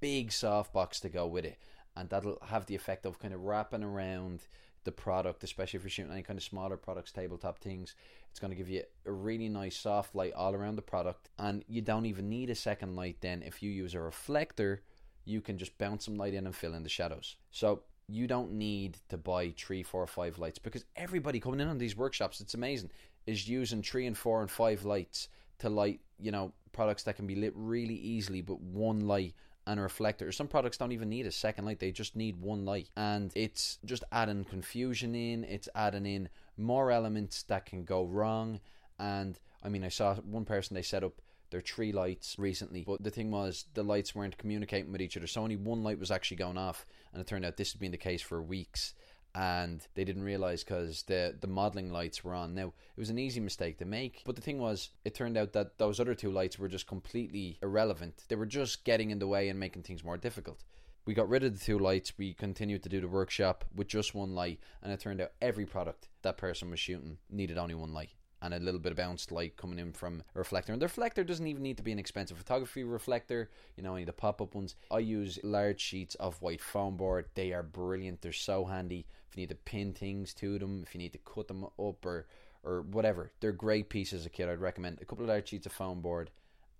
big 0.00 0.30
softbox 0.30 1.00
to 1.00 1.10
go 1.10 1.26
with 1.26 1.44
it, 1.44 1.58
and 1.94 2.08
that'll 2.08 2.38
have 2.46 2.66
the 2.66 2.74
effect 2.74 3.04
of 3.04 3.18
kind 3.18 3.34
of 3.34 3.42
wrapping 3.42 3.84
around 3.84 4.46
the 4.84 4.92
product, 4.92 5.44
especially 5.44 5.76
if 5.76 5.84
you're 5.84 5.90
shooting 5.90 6.12
any 6.12 6.22
kind 6.22 6.38
of 6.38 6.42
smaller 6.42 6.78
products, 6.78 7.12
tabletop 7.12 7.58
things. 7.58 7.94
It's 8.30 8.40
going 8.40 8.50
to 8.50 8.56
give 8.56 8.70
you 8.70 8.82
a 9.04 9.12
really 9.12 9.50
nice 9.50 9.76
soft 9.76 10.14
light 10.14 10.32
all 10.32 10.54
around 10.54 10.76
the 10.76 10.82
product, 10.82 11.28
and 11.38 11.62
you 11.68 11.82
don't 11.82 12.06
even 12.06 12.30
need 12.30 12.48
a 12.48 12.54
second 12.54 12.96
light. 12.96 13.18
Then, 13.20 13.42
if 13.42 13.62
you 13.62 13.70
use 13.70 13.94
a 13.94 14.00
reflector, 14.00 14.82
you 15.26 15.42
can 15.42 15.58
just 15.58 15.76
bounce 15.76 16.06
some 16.06 16.16
light 16.16 16.32
in 16.32 16.46
and 16.46 16.56
fill 16.56 16.74
in 16.74 16.82
the 16.82 16.88
shadows. 16.88 17.36
So 17.50 17.82
you 18.10 18.26
don't 18.26 18.52
need 18.52 18.98
to 19.08 19.16
buy 19.16 19.54
three, 19.56 19.82
four, 19.82 20.06
five 20.06 20.38
lights 20.38 20.58
because 20.58 20.84
everybody 20.96 21.38
coming 21.38 21.60
in 21.60 21.68
on 21.68 21.78
these 21.78 21.96
workshops, 21.96 22.40
it's 22.40 22.54
amazing, 22.54 22.90
is 23.26 23.48
using 23.48 23.82
three 23.82 24.06
and 24.06 24.18
four 24.18 24.40
and 24.40 24.50
five 24.50 24.84
lights 24.84 25.28
to 25.60 25.68
light, 25.68 26.00
you 26.18 26.32
know, 26.32 26.52
products 26.72 27.04
that 27.04 27.16
can 27.16 27.26
be 27.26 27.36
lit 27.36 27.52
really 27.54 27.94
easily, 27.94 28.40
but 28.40 28.60
one 28.60 29.06
light 29.06 29.34
and 29.66 29.78
a 29.78 29.82
reflector. 29.82 30.32
Some 30.32 30.48
products 30.48 30.76
don't 30.76 30.92
even 30.92 31.08
need 31.08 31.26
a 31.26 31.32
second 31.32 31.66
light, 31.66 31.78
they 31.78 31.92
just 31.92 32.16
need 32.16 32.40
one 32.40 32.64
light. 32.64 32.88
And 32.96 33.30
it's 33.34 33.78
just 33.84 34.02
adding 34.10 34.44
confusion 34.44 35.14
in, 35.14 35.44
it's 35.44 35.68
adding 35.74 36.06
in 36.06 36.28
more 36.56 36.90
elements 36.90 37.44
that 37.44 37.66
can 37.66 37.84
go 37.84 38.04
wrong. 38.04 38.60
And 38.98 39.38
I 39.62 39.68
mean, 39.68 39.84
I 39.84 39.88
saw 39.88 40.16
one 40.16 40.44
person 40.44 40.74
they 40.74 40.82
set 40.82 41.04
up 41.04 41.20
their 41.50 41.60
tree 41.60 41.92
lights 41.92 42.36
recently. 42.38 42.84
But 42.86 43.02
the 43.02 43.10
thing 43.10 43.30
was, 43.30 43.66
the 43.74 43.82
lights 43.82 44.14
weren't 44.14 44.38
communicating 44.38 44.92
with 44.92 45.02
each 45.02 45.16
other. 45.16 45.26
So 45.26 45.42
only 45.42 45.56
one 45.56 45.82
light 45.82 45.98
was 45.98 46.10
actually 46.10 46.38
going 46.38 46.58
off. 46.58 46.86
And 47.12 47.20
it 47.20 47.26
turned 47.26 47.44
out 47.44 47.56
this 47.56 47.72
had 47.72 47.80
been 47.80 47.90
the 47.90 47.96
case 47.98 48.22
for 48.22 48.42
weeks. 48.42 48.94
And 49.34 49.86
they 49.94 50.04
didn't 50.04 50.24
realize 50.24 50.64
because 50.64 51.04
the, 51.04 51.36
the 51.40 51.46
modeling 51.46 51.92
lights 51.92 52.24
were 52.24 52.34
on. 52.34 52.54
Now, 52.54 52.68
it 52.68 52.98
was 52.98 53.10
an 53.10 53.18
easy 53.18 53.40
mistake 53.40 53.78
to 53.78 53.84
make. 53.84 54.22
But 54.24 54.34
the 54.34 54.42
thing 54.42 54.58
was, 54.58 54.90
it 55.04 55.14
turned 55.14 55.36
out 55.36 55.52
that 55.52 55.78
those 55.78 56.00
other 56.00 56.14
two 56.14 56.32
lights 56.32 56.58
were 56.58 56.68
just 56.68 56.88
completely 56.88 57.58
irrelevant. 57.62 58.24
They 58.28 58.36
were 58.36 58.46
just 58.46 58.84
getting 58.84 59.10
in 59.10 59.20
the 59.20 59.28
way 59.28 59.48
and 59.48 59.60
making 59.60 59.82
things 59.84 60.02
more 60.02 60.16
difficult. 60.16 60.64
We 61.06 61.14
got 61.14 61.28
rid 61.28 61.44
of 61.44 61.58
the 61.58 61.64
two 61.64 61.78
lights. 61.78 62.12
We 62.18 62.34
continued 62.34 62.82
to 62.82 62.88
do 62.88 63.00
the 63.00 63.08
workshop 63.08 63.64
with 63.74 63.88
just 63.88 64.14
one 64.14 64.34
light, 64.34 64.60
and 64.82 64.92
it 64.92 65.00
turned 65.00 65.20
out 65.20 65.32
every 65.40 65.64
product 65.64 66.08
that 66.22 66.36
person 66.36 66.70
was 66.70 66.78
shooting 66.78 67.18
needed 67.30 67.56
only 67.56 67.74
one 67.74 67.94
light 67.94 68.10
and 68.42 68.54
a 68.54 68.58
little 68.58 68.80
bit 68.80 68.92
of 68.92 68.96
bounced 68.96 69.32
light 69.32 69.56
coming 69.56 69.78
in 69.78 69.92
from 69.92 70.22
a 70.34 70.38
reflector. 70.38 70.72
And 70.72 70.80
the 70.80 70.86
reflector 70.86 71.24
doesn't 71.24 71.46
even 71.46 71.62
need 71.62 71.76
to 71.76 71.82
be 71.82 71.92
an 71.92 71.98
expensive 71.98 72.38
photography 72.38 72.84
reflector, 72.84 73.50
you 73.76 73.82
know, 73.82 73.94
any 73.94 74.02
of 74.02 74.06
the 74.06 74.12
pop 74.12 74.40
up 74.40 74.54
ones. 74.54 74.74
I 74.90 74.98
use 74.98 75.38
large 75.42 75.80
sheets 75.80 76.14
of 76.16 76.40
white 76.40 76.60
foam 76.60 76.96
board. 76.96 77.26
They 77.34 77.52
are 77.52 77.62
brilliant, 77.62 78.22
they're 78.22 78.32
so 78.32 78.64
handy. 78.64 79.06
If 79.28 79.36
you 79.36 79.42
need 79.42 79.50
to 79.50 79.54
pin 79.54 79.92
things 79.92 80.34
to 80.34 80.58
them, 80.58 80.82
if 80.86 80.94
you 80.94 80.98
need 80.98 81.12
to 81.12 81.18
cut 81.18 81.48
them 81.48 81.64
up 81.64 82.04
or 82.04 82.26
or 82.62 82.82
whatever, 82.82 83.32
they're 83.40 83.52
great 83.52 83.88
pieces 83.88 84.26
of 84.26 84.32
kit. 84.32 84.48
I'd 84.48 84.60
recommend 84.60 84.98
a 85.00 85.06
couple 85.06 85.24
of 85.24 85.30
large 85.30 85.48
sheets 85.48 85.64
of 85.64 85.72
foam 85.72 86.02
board 86.02 86.30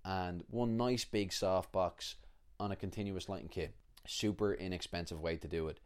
and 0.05 0.43
one 0.49 0.77
nice 0.77 1.05
big 1.05 1.33
soft 1.33 1.71
box 1.71 2.15
on 2.59 2.71
a 2.71 2.75
continuous 2.75 3.29
lighting 3.29 3.47
kit. 3.47 3.73
Super 4.05 4.53
inexpensive 4.53 5.19
way 5.19 5.37
to 5.37 5.47
do 5.47 5.67
it. 5.67 5.79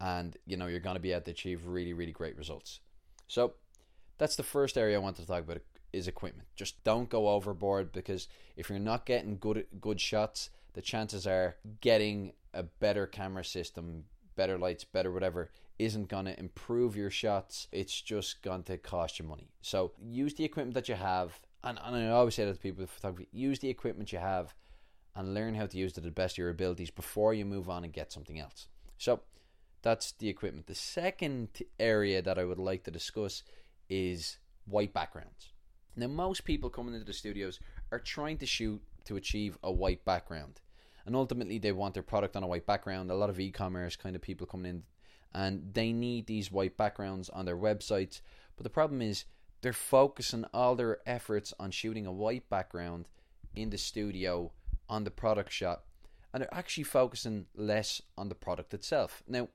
And 0.00 0.36
you 0.46 0.56
know, 0.56 0.66
you're 0.66 0.80
going 0.80 0.94
to 0.94 1.00
be 1.00 1.12
able 1.12 1.22
to 1.22 1.30
achieve 1.32 1.66
really, 1.66 1.92
really 1.92 2.12
great 2.12 2.36
results. 2.36 2.80
So, 3.26 3.54
that's 4.20 4.36
the 4.36 4.42
first 4.42 4.76
area 4.76 4.96
I 4.96 5.00
wanted 5.00 5.22
to 5.22 5.26
talk 5.26 5.44
about 5.44 5.62
is 5.94 6.06
equipment. 6.06 6.46
Just 6.54 6.84
don't 6.84 7.08
go 7.08 7.30
overboard 7.30 7.90
because 7.90 8.28
if 8.54 8.68
you're 8.68 8.78
not 8.78 9.06
getting 9.06 9.38
good 9.38 9.66
good 9.80 9.98
shots, 9.98 10.50
the 10.74 10.82
chances 10.82 11.26
are 11.26 11.56
getting 11.80 12.34
a 12.52 12.62
better 12.62 13.06
camera 13.06 13.44
system, 13.44 14.04
better 14.36 14.58
lights, 14.58 14.84
better 14.84 15.10
whatever 15.10 15.50
isn't 15.78 16.08
going 16.08 16.26
to 16.26 16.38
improve 16.38 16.94
your 16.94 17.08
shots. 17.08 17.66
It's 17.72 17.98
just 17.98 18.42
going 18.42 18.64
to 18.64 18.76
cost 18.76 19.18
you 19.18 19.24
money. 19.24 19.48
So 19.62 19.92
use 19.98 20.34
the 20.34 20.44
equipment 20.44 20.74
that 20.74 20.90
you 20.90 20.96
have. 20.96 21.40
And, 21.64 21.78
and 21.82 21.96
I 21.96 22.08
always 22.10 22.34
say 22.34 22.44
that 22.44 22.52
to 22.52 22.60
people 22.60 22.86
use 23.32 23.58
the 23.60 23.70
equipment 23.70 24.12
you 24.12 24.18
have 24.18 24.54
and 25.16 25.32
learn 25.32 25.54
how 25.54 25.64
to 25.64 25.78
use 25.78 25.92
it 25.92 25.94
to 25.94 26.00
the 26.02 26.10
best 26.10 26.34
of 26.34 26.38
your 26.38 26.50
abilities 26.50 26.90
before 26.90 27.32
you 27.32 27.46
move 27.46 27.70
on 27.70 27.84
and 27.84 27.92
get 27.94 28.12
something 28.12 28.38
else. 28.38 28.68
So 28.98 29.20
that's 29.80 30.12
the 30.12 30.28
equipment. 30.28 30.66
The 30.66 30.74
second 30.74 31.48
area 31.78 32.20
that 32.20 32.38
I 32.38 32.44
would 32.44 32.58
like 32.58 32.84
to 32.84 32.90
discuss 32.90 33.42
is 33.90 34.38
white 34.64 34.94
backgrounds. 34.94 35.52
Now, 35.96 36.06
most 36.06 36.44
people 36.44 36.70
coming 36.70 36.94
into 36.94 37.04
the 37.04 37.12
studios 37.12 37.60
are 37.92 37.98
trying 37.98 38.38
to 38.38 38.46
shoot 38.46 38.80
to 39.04 39.16
achieve 39.16 39.58
a 39.62 39.70
white 39.70 40.04
background. 40.06 40.60
And 41.04 41.14
ultimately, 41.14 41.58
they 41.58 41.72
want 41.72 41.92
their 41.92 42.02
product 42.02 42.36
on 42.36 42.42
a 42.42 42.46
white 42.46 42.66
background. 42.66 43.10
A 43.10 43.14
lot 43.14 43.28
of 43.28 43.38
e 43.40 43.50
commerce 43.50 43.96
kind 43.96 44.16
of 44.16 44.22
people 44.22 44.46
coming 44.46 44.70
in 44.70 44.82
and 45.32 45.72
they 45.74 45.92
need 45.92 46.26
these 46.26 46.50
white 46.50 46.76
backgrounds 46.76 47.28
on 47.28 47.44
their 47.44 47.56
websites. 47.56 48.20
But 48.56 48.64
the 48.64 48.70
problem 48.70 49.00
is, 49.02 49.24
they're 49.62 49.72
focusing 49.72 50.44
all 50.54 50.74
their 50.74 50.98
efforts 51.06 51.52
on 51.60 51.70
shooting 51.70 52.06
a 52.06 52.12
white 52.12 52.48
background 52.48 53.08
in 53.54 53.70
the 53.70 53.78
studio 53.78 54.52
on 54.88 55.04
the 55.04 55.10
product 55.10 55.52
shot, 55.52 55.82
and 56.32 56.40
they're 56.40 56.54
actually 56.54 56.84
focusing 56.84 57.46
less 57.54 58.00
on 58.16 58.28
the 58.28 58.34
product 58.34 58.72
itself. 58.74 59.22
Now, 59.28 59.48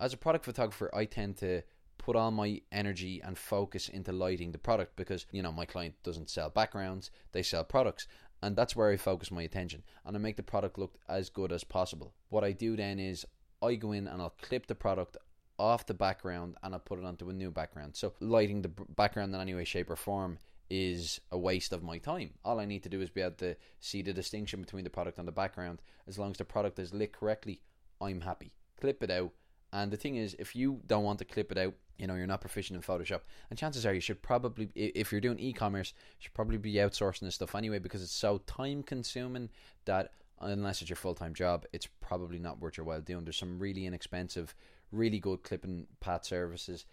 as 0.00 0.12
a 0.12 0.18
product 0.18 0.44
photographer, 0.44 0.90
I 0.94 1.04
tend 1.04 1.36
to 1.38 1.62
put 2.04 2.16
all 2.16 2.30
my 2.30 2.60
energy 2.70 3.22
and 3.24 3.38
focus 3.38 3.88
into 3.88 4.12
lighting 4.12 4.52
the 4.52 4.58
product 4.58 4.94
because 4.94 5.24
you 5.32 5.42
know 5.42 5.50
my 5.50 5.64
client 5.64 5.94
doesn't 6.02 6.28
sell 6.28 6.50
backgrounds 6.50 7.10
they 7.32 7.42
sell 7.42 7.64
products 7.64 8.06
and 8.42 8.54
that's 8.54 8.76
where 8.76 8.90
I 8.90 8.98
focus 8.98 9.30
my 9.30 9.40
attention 9.40 9.82
and 10.04 10.14
I 10.14 10.18
make 10.18 10.36
the 10.36 10.42
product 10.42 10.78
look 10.78 10.98
as 11.08 11.30
good 11.30 11.50
as 11.50 11.64
possible 11.64 12.12
what 12.28 12.44
I 12.44 12.52
do 12.52 12.76
then 12.76 12.98
is 12.98 13.24
I 13.62 13.76
go 13.76 13.92
in 13.92 14.06
and 14.06 14.20
I'll 14.20 14.36
clip 14.42 14.66
the 14.66 14.74
product 14.74 15.16
off 15.58 15.86
the 15.86 15.94
background 15.94 16.56
and 16.62 16.74
I'll 16.74 16.80
put 16.80 16.98
it 16.98 17.06
onto 17.06 17.30
a 17.30 17.32
new 17.32 17.50
background 17.50 17.96
so 17.96 18.12
lighting 18.20 18.60
the 18.60 18.72
background 18.96 19.34
in 19.34 19.40
any 19.40 19.54
way 19.54 19.64
shape 19.64 19.88
or 19.88 19.96
form 19.96 20.36
is 20.68 21.20
a 21.30 21.38
waste 21.38 21.72
of 21.72 21.82
my 21.82 21.98
time. 21.98 22.30
All 22.42 22.58
I 22.58 22.64
need 22.64 22.82
to 22.84 22.88
do 22.88 23.02
is 23.02 23.10
be 23.10 23.20
able 23.20 23.36
to 23.36 23.54
see 23.80 24.00
the 24.00 24.14
distinction 24.14 24.62
between 24.62 24.82
the 24.84 24.90
product 24.90 25.18
and 25.18 25.28
the 25.28 25.32
background. 25.32 25.82
As 26.08 26.18
long 26.18 26.30
as 26.30 26.38
the 26.38 26.44
product 26.44 26.78
is 26.78 26.94
lit 26.94 27.12
correctly, 27.12 27.60
I'm 28.00 28.22
happy. 28.22 28.50
Clip 28.80 29.02
it 29.02 29.10
out. 29.10 29.32
And 29.74 29.90
the 29.90 29.96
thing 29.96 30.14
is, 30.14 30.36
if 30.38 30.54
you 30.54 30.80
don't 30.86 31.02
want 31.02 31.18
to 31.18 31.24
clip 31.24 31.50
it 31.50 31.58
out, 31.58 31.74
you 31.98 32.06
know, 32.06 32.14
you're 32.14 32.28
not 32.28 32.40
proficient 32.40 32.76
in 32.76 32.82
Photoshop, 32.82 33.22
and 33.50 33.58
chances 33.58 33.84
are 33.84 33.92
you 33.92 34.00
should 34.00 34.22
probably, 34.22 34.68
if 34.76 35.10
you're 35.10 35.20
doing 35.20 35.40
e-commerce, 35.40 35.92
you 35.96 36.22
should 36.22 36.34
probably 36.34 36.58
be 36.58 36.74
outsourcing 36.74 37.22
this 37.22 37.34
stuff 37.34 37.56
anyway 37.56 37.80
because 37.80 38.00
it's 38.00 38.12
so 38.12 38.38
time 38.46 38.84
consuming 38.84 39.50
that 39.84 40.12
unless 40.40 40.80
it's 40.80 40.88
your 40.88 40.96
full 40.96 41.16
time 41.16 41.34
job, 41.34 41.66
it's 41.72 41.88
probably 42.00 42.38
not 42.38 42.60
worth 42.60 42.76
your 42.76 42.86
while 42.86 43.00
doing. 43.00 43.24
There's 43.24 43.36
some 43.36 43.58
really 43.58 43.84
inexpensive, 43.84 44.54
really 44.92 45.18
good 45.18 45.42
clipping 45.42 45.88
path 45.98 46.24
services, 46.24 46.86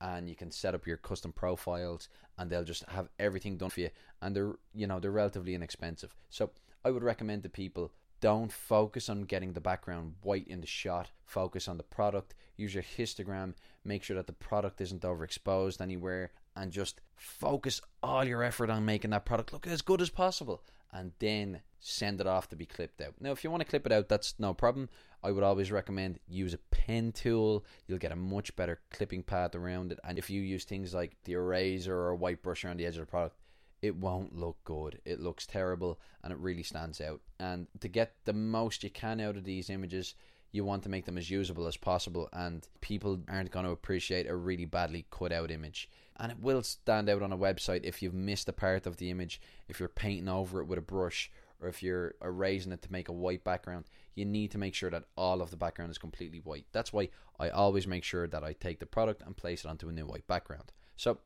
and 0.00 0.28
you 0.28 0.36
can 0.36 0.52
set 0.52 0.76
up 0.76 0.86
your 0.86 0.96
custom 0.96 1.32
profiles, 1.32 2.08
and 2.38 2.48
they'll 2.48 2.62
just 2.62 2.84
have 2.84 3.08
everything 3.18 3.56
done 3.56 3.70
for 3.70 3.80
you, 3.80 3.90
and 4.22 4.36
they're 4.36 4.54
you 4.72 4.86
know 4.86 5.00
they're 5.00 5.10
relatively 5.10 5.56
inexpensive. 5.56 6.14
So 6.30 6.52
I 6.84 6.92
would 6.92 7.02
recommend 7.02 7.42
to 7.42 7.48
people 7.48 7.90
don't 8.20 8.52
focus 8.52 9.08
on 9.08 9.22
getting 9.22 9.52
the 9.52 9.60
background 9.60 10.14
white 10.22 10.48
in 10.48 10.60
the 10.60 10.66
shot. 10.66 11.10
Focus 11.24 11.68
on 11.68 11.76
the 11.76 11.82
product. 11.82 12.34
Use 12.56 12.74
your 12.74 12.82
histogram. 12.82 13.54
Make 13.84 14.02
sure 14.02 14.16
that 14.16 14.26
the 14.26 14.32
product 14.32 14.80
isn't 14.80 15.02
overexposed 15.02 15.80
anywhere. 15.80 16.32
And 16.56 16.72
just 16.72 17.00
focus 17.14 17.80
all 18.02 18.24
your 18.24 18.42
effort 18.42 18.70
on 18.70 18.84
making 18.84 19.10
that 19.10 19.24
product 19.24 19.52
look 19.52 19.66
as 19.66 19.82
good 19.82 20.00
as 20.00 20.10
possible. 20.10 20.64
And 20.92 21.12
then 21.18 21.60
send 21.80 22.20
it 22.20 22.26
off 22.26 22.48
to 22.48 22.56
be 22.56 22.66
clipped 22.66 23.00
out. 23.00 23.14
Now, 23.20 23.30
if 23.30 23.44
you 23.44 23.50
want 23.50 23.60
to 23.60 23.68
clip 23.68 23.86
it 23.86 23.92
out, 23.92 24.08
that's 24.08 24.34
no 24.38 24.54
problem. 24.54 24.88
I 25.22 25.30
would 25.30 25.44
always 25.44 25.70
recommend 25.70 26.18
use 26.26 26.54
a 26.54 26.58
pen 26.70 27.12
tool. 27.12 27.64
You'll 27.86 27.98
get 27.98 28.12
a 28.12 28.16
much 28.16 28.56
better 28.56 28.80
clipping 28.90 29.22
path 29.22 29.54
around 29.54 29.92
it. 29.92 30.00
And 30.02 30.18
if 30.18 30.30
you 30.30 30.40
use 30.42 30.64
things 30.64 30.94
like 30.94 31.16
the 31.24 31.34
eraser 31.34 31.94
or 31.94 32.08
a 32.10 32.16
white 32.16 32.42
brush 32.42 32.64
around 32.64 32.78
the 32.78 32.86
edge 32.86 32.96
of 32.96 33.00
the 33.00 33.06
product, 33.06 33.36
it 33.82 33.96
won't 33.96 34.34
look 34.34 34.56
good. 34.64 35.00
It 35.04 35.20
looks 35.20 35.46
terrible 35.46 36.00
and 36.22 36.32
it 36.32 36.38
really 36.38 36.62
stands 36.62 37.00
out. 37.00 37.20
And 37.38 37.66
to 37.80 37.88
get 37.88 38.14
the 38.24 38.32
most 38.32 38.82
you 38.82 38.90
can 38.90 39.20
out 39.20 39.36
of 39.36 39.44
these 39.44 39.70
images, 39.70 40.14
you 40.50 40.64
want 40.64 40.82
to 40.82 40.88
make 40.88 41.04
them 41.04 41.18
as 41.18 41.30
usable 41.30 41.66
as 41.66 41.76
possible. 41.76 42.28
And 42.32 42.66
people 42.80 43.20
aren't 43.28 43.50
going 43.50 43.66
to 43.66 43.72
appreciate 43.72 44.28
a 44.28 44.34
really 44.34 44.64
badly 44.64 45.06
cut 45.10 45.32
out 45.32 45.50
image. 45.50 45.88
And 46.16 46.32
it 46.32 46.40
will 46.40 46.62
stand 46.62 47.08
out 47.08 47.22
on 47.22 47.32
a 47.32 47.38
website 47.38 47.84
if 47.84 48.02
you've 48.02 48.14
missed 48.14 48.48
a 48.48 48.52
part 48.52 48.86
of 48.86 48.96
the 48.96 49.10
image, 49.10 49.40
if 49.68 49.78
you're 49.78 49.88
painting 49.88 50.28
over 50.28 50.60
it 50.60 50.66
with 50.66 50.78
a 50.78 50.82
brush, 50.82 51.30
or 51.60 51.68
if 51.68 51.82
you're 51.82 52.14
erasing 52.22 52.72
it 52.72 52.82
to 52.82 52.92
make 52.92 53.08
a 53.08 53.12
white 53.12 53.44
background. 53.44 53.84
You 54.14 54.24
need 54.24 54.50
to 54.52 54.58
make 54.58 54.74
sure 54.74 54.90
that 54.90 55.04
all 55.16 55.40
of 55.40 55.50
the 55.50 55.56
background 55.56 55.90
is 55.90 55.98
completely 55.98 56.38
white. 56.38 56.66
That's 56.72 56.92
why 56.92 57.10
I 57.38 57.50
always 57.50 57.86
make 57.86 58.04
sure 58.04 58.26
that 58.26 58.44
I 58.44 58.52
take 58.52 58.80
the 58.80 58.86
product 58.86 59.22
and 59.22 59.36
place 59.36 59.64
it 59.64 59.68
onto 59.68 59.88
a 59.88 59.92
new 59.92 60.06
white 60.06 60.26
background. 60.26 60.72
So 60.96 61.18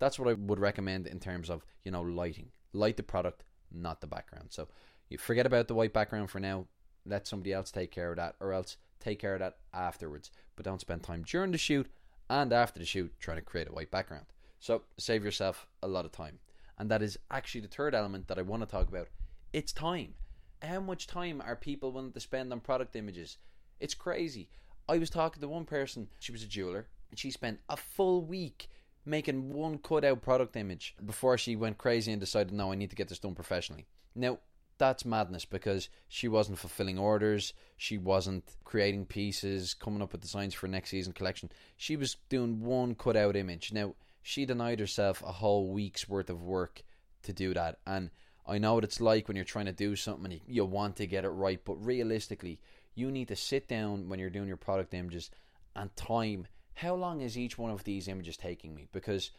that's 0.00 0.18
what 0.18 0.28
I 0.28 0.32
would 0.32 0.58
recommend 0.58 1.06
in 1.06 1.20
terms 1.20 1.48
of 1.48 1.64
you 1.84 1.92
know 1.92 2.02
lighting. 2.02 2.50
Light 2.72 2.96
the 2.96 3.04
product, 3.04 3.44
not 3.70 4.00
the 4.00 4.08
background. 4.08 4.48
So 4.50 4.66
you 5.08 5.18
forget 5.18 5.46
about 5.46 5.68
the 5.68 5.74
white 5.74 5.92
background 5.92 6.30
for 6.30 6.40
now. 6.40 6.66
Let 7.06 7.28
somebody 7.28 7.52
else 7.52 7.70
take 7.70 7.92
care 7.92 8.10
of 8.10 8.16
that, 8.16 8.34
or 8.40 8.52
else 8.52 8.76
take 8.98 9.20
care 9.20 9.34
of 9.34 9.40
that 9.40 9.58
afterwards. 9.72 10.30
But 10.56 10.64
don't 10.64 10.80
spend 10.80 11.02
time 11.02 11.22
during 11.22 11.52
the 11.52 11.58
shoot 11.58 11.86
and 12.28 12.52
after 12.52 12.78
the 12.78 12.86
shoot 12.86 13.12
trying 13.20 13.38
to 13.38 13.42
create 13.42 13.68
a 13.68 13.72
white 13.72 13.90
background. 13.90 14.26
So 14.58 14.82
save 14.98 15.24
yourself 15.24 15.66
a 15.82 15.88
lot 15.88 16.04
of 16.04 16.12
time. 16.12 16.38
And 16.78 16.90
that 16.90 17.02
is 17.02 17.18
actually 17.30 17.62
the 17.62 17.68
third 17.68 17.94
element 17.94 18.28
that 18.28 18.38
I 18.38 18.42
want 18.42 18.62
to 18.62 18.66
talk 18.66 18.88
about. 18.88 19.08
It's 19.52 19.72
time. 19.72 20.14
How 20.62 20.80
much 20.80 21.06
time 21.06 21.42
are 21.44 21.56
people 21.56 21.92
willing 21.92 22.12
to 22.12 22.20
spend 22.20 22.52
on 22.52 22.60
product 22.60 22.94
images? 22.94 23.38
It's 23.80 23.94
crazy. 23.94 24.48
I 24.88 24.98
was 24.98 25.10
talking 25.10 25.40
to 25.40 25.48
one 25.48 25.64
person, 25.64 26.08
she 26.20 26.32
was 26.32 26.42
a 26.42 26.46
jeweler, 26.46 26.86
and 27.10 27.18
she 27.18 27.30
spent 27.30 27.60
a 27.68 27.76
full 27.76 28.24
week 28.24 28.68
making 29.04 29.52
one 29.52 29.78
cutout 29.78 30.22
product 30.22 30.56
image 30.56 30.94
before 31.04 31.38
she 31.38 31.56
went 31.56 31.78
crazy 31.78 32.12
and 32.12 32.20
decided, 32.20 32.52
no, 32.52 32.72
I 32.72 32.74
need 32.74 32.90
to 32.90 32.96
get 32.96 33.08
this 33.08 33.18
done 33.18 33.34
professionally. 33.34 33.86
Now, 34.14 34.38
that's 34.78 35.04
madness 35.04 35.44
because 35.44 35.88
she 36.08 36.26
wasn't 36.26 36.58
fulfilling 36.58 36.98
orders, 36.98 37.52
she 37.76 37.98
wasn't 37.98 38.44
creating 38.64 39.06
pieces, 39.06 39.74
coming 39.74 40.00
up 40.02 40.12
with 40.12 40.22
designs 40.22 40.54
for 40.54 40.68
next 40.68 40.90
season 40.90 41.12
collection. 41.12 41.50
She 41.76 41.96
was 41.96 42.16
doing 42.28 42.60
one 42.60 42.94
cutout 42.94 43.36
image. 43.36 43.72
Now, 43.72 43.94
she 44.22 44.46
denied 44.46 44.80
herself 44.80 45.22
a 45.22 45.32
whole 45.32 45.68
week's 45.70 46.08
worth 46.08 46.30
of 46.30 46.42
work 46.42 46.82
to 47.22 47.32
do 47.32 47.54
that. 47.54 47.78
And 47.86 48.10
I 48.46 48.58
know 48.58 48.74
what 48.74 48.84
it's 48.84 49.00
like 49.00 49.28
when 49.28 49.36
you're 49.36 49.44
trying 49.44 49.66
to 49.66 49.72
do 49.72 49.96
something 49.96 50.24
and 50.24 50.34
you, 50.34 50.40
you 50.46 50.64
want 50.64 50.96
to 50.96 51.06
get 51.06 51.24
it 51.24 51.28
right, 51.28 51.60
but 51.64 51.74
realistically, 51.74 52.58
you 52.94 53.10
need 53.10 53.28
to 53.28 53.36
sit 53.36 53.68
down 53.68 54.08
when 54.08 54.18
you're 54.18 54.30
doing 54.30 54.48
your 54.48 54.56
product 54.56 54.94
images 54.94 55.30
and 55.76 55.94
time 55.94 56.46
how 56.80 56.94
long 56.94 57.20
is 57.20 57.36
each 57.36 57.58
one 57.58 57.70
of 57.70 57.84
these 57.84 58.08
images 58.08 58.38
taking 58.38 58.74
me? 58.74 58.88
Because 58.90 59.32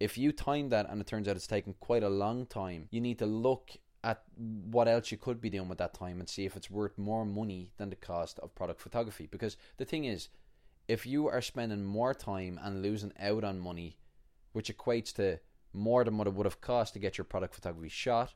if 0.00 0.18
you 0.18 0.32
time 0.32 0.70
that 0.70 0.90
and 0.90 1.00
it 1.00 1.06
turns 1.06 1.28
out 1.28 1.36
it's 1.36 1.46
taking 1.46 1.74
quite 1.78 2.02
a 2.02 2.08
long 2.08 2.46
time, 2.46 2.88
you 2.90 3.00
need 3.00 3.20
to 3.20 3.26
look 3.26 3.70
at 4.02 4.22
what 4.36 4.88
else 4.88 5.12
you 5.12 5.16
could 5.16 5.40
be 5.40 5.50
doing 5.50 5.68
with 5.68 5.78
that 5.78 5.94
time 5.94 6.18
and 6.18 6.28
see 6.28 6.46
if 6.46 6.56
it's 6.56 6.68
worth 6.68 6.98
more 6.98 7.24
money 7.24 7.70
than 7.76 7.90
the 7.90 7.96
cost 7.96 8.40
of 8.40 8.56
product 8.56 8.80
photography. 8.80 9.28
Because 9.30 9.56
the 9.76 9.84
thing 9.84 10.04
is, 10.04 10.30
if 10.88 11.06
you 11.06 11.28
are 11.28 11.40
spending 11.40 11.84
more 11.84 12.12
time 12.12 12.58
and 12.60 12.82
losing 12.82 13.12
out 13.20 13.44
on 13.44 13.60
money, 13.60 13.96
which 14.52 14.76
equates 14.76 15.14
to 15.14 15.38
more 15.72 16.02
than 16.02 16.18
what 16.18 16.26
it 16.26 16.34
would 16.34 16.46
have 16.46 16.60
cost 16.60 16.94
to 16.94 16.98
get 16.98 17.16
your 17.18 17.24
product 17.24 17.54
photography 17.54 17.88
shot, 17.88 18.34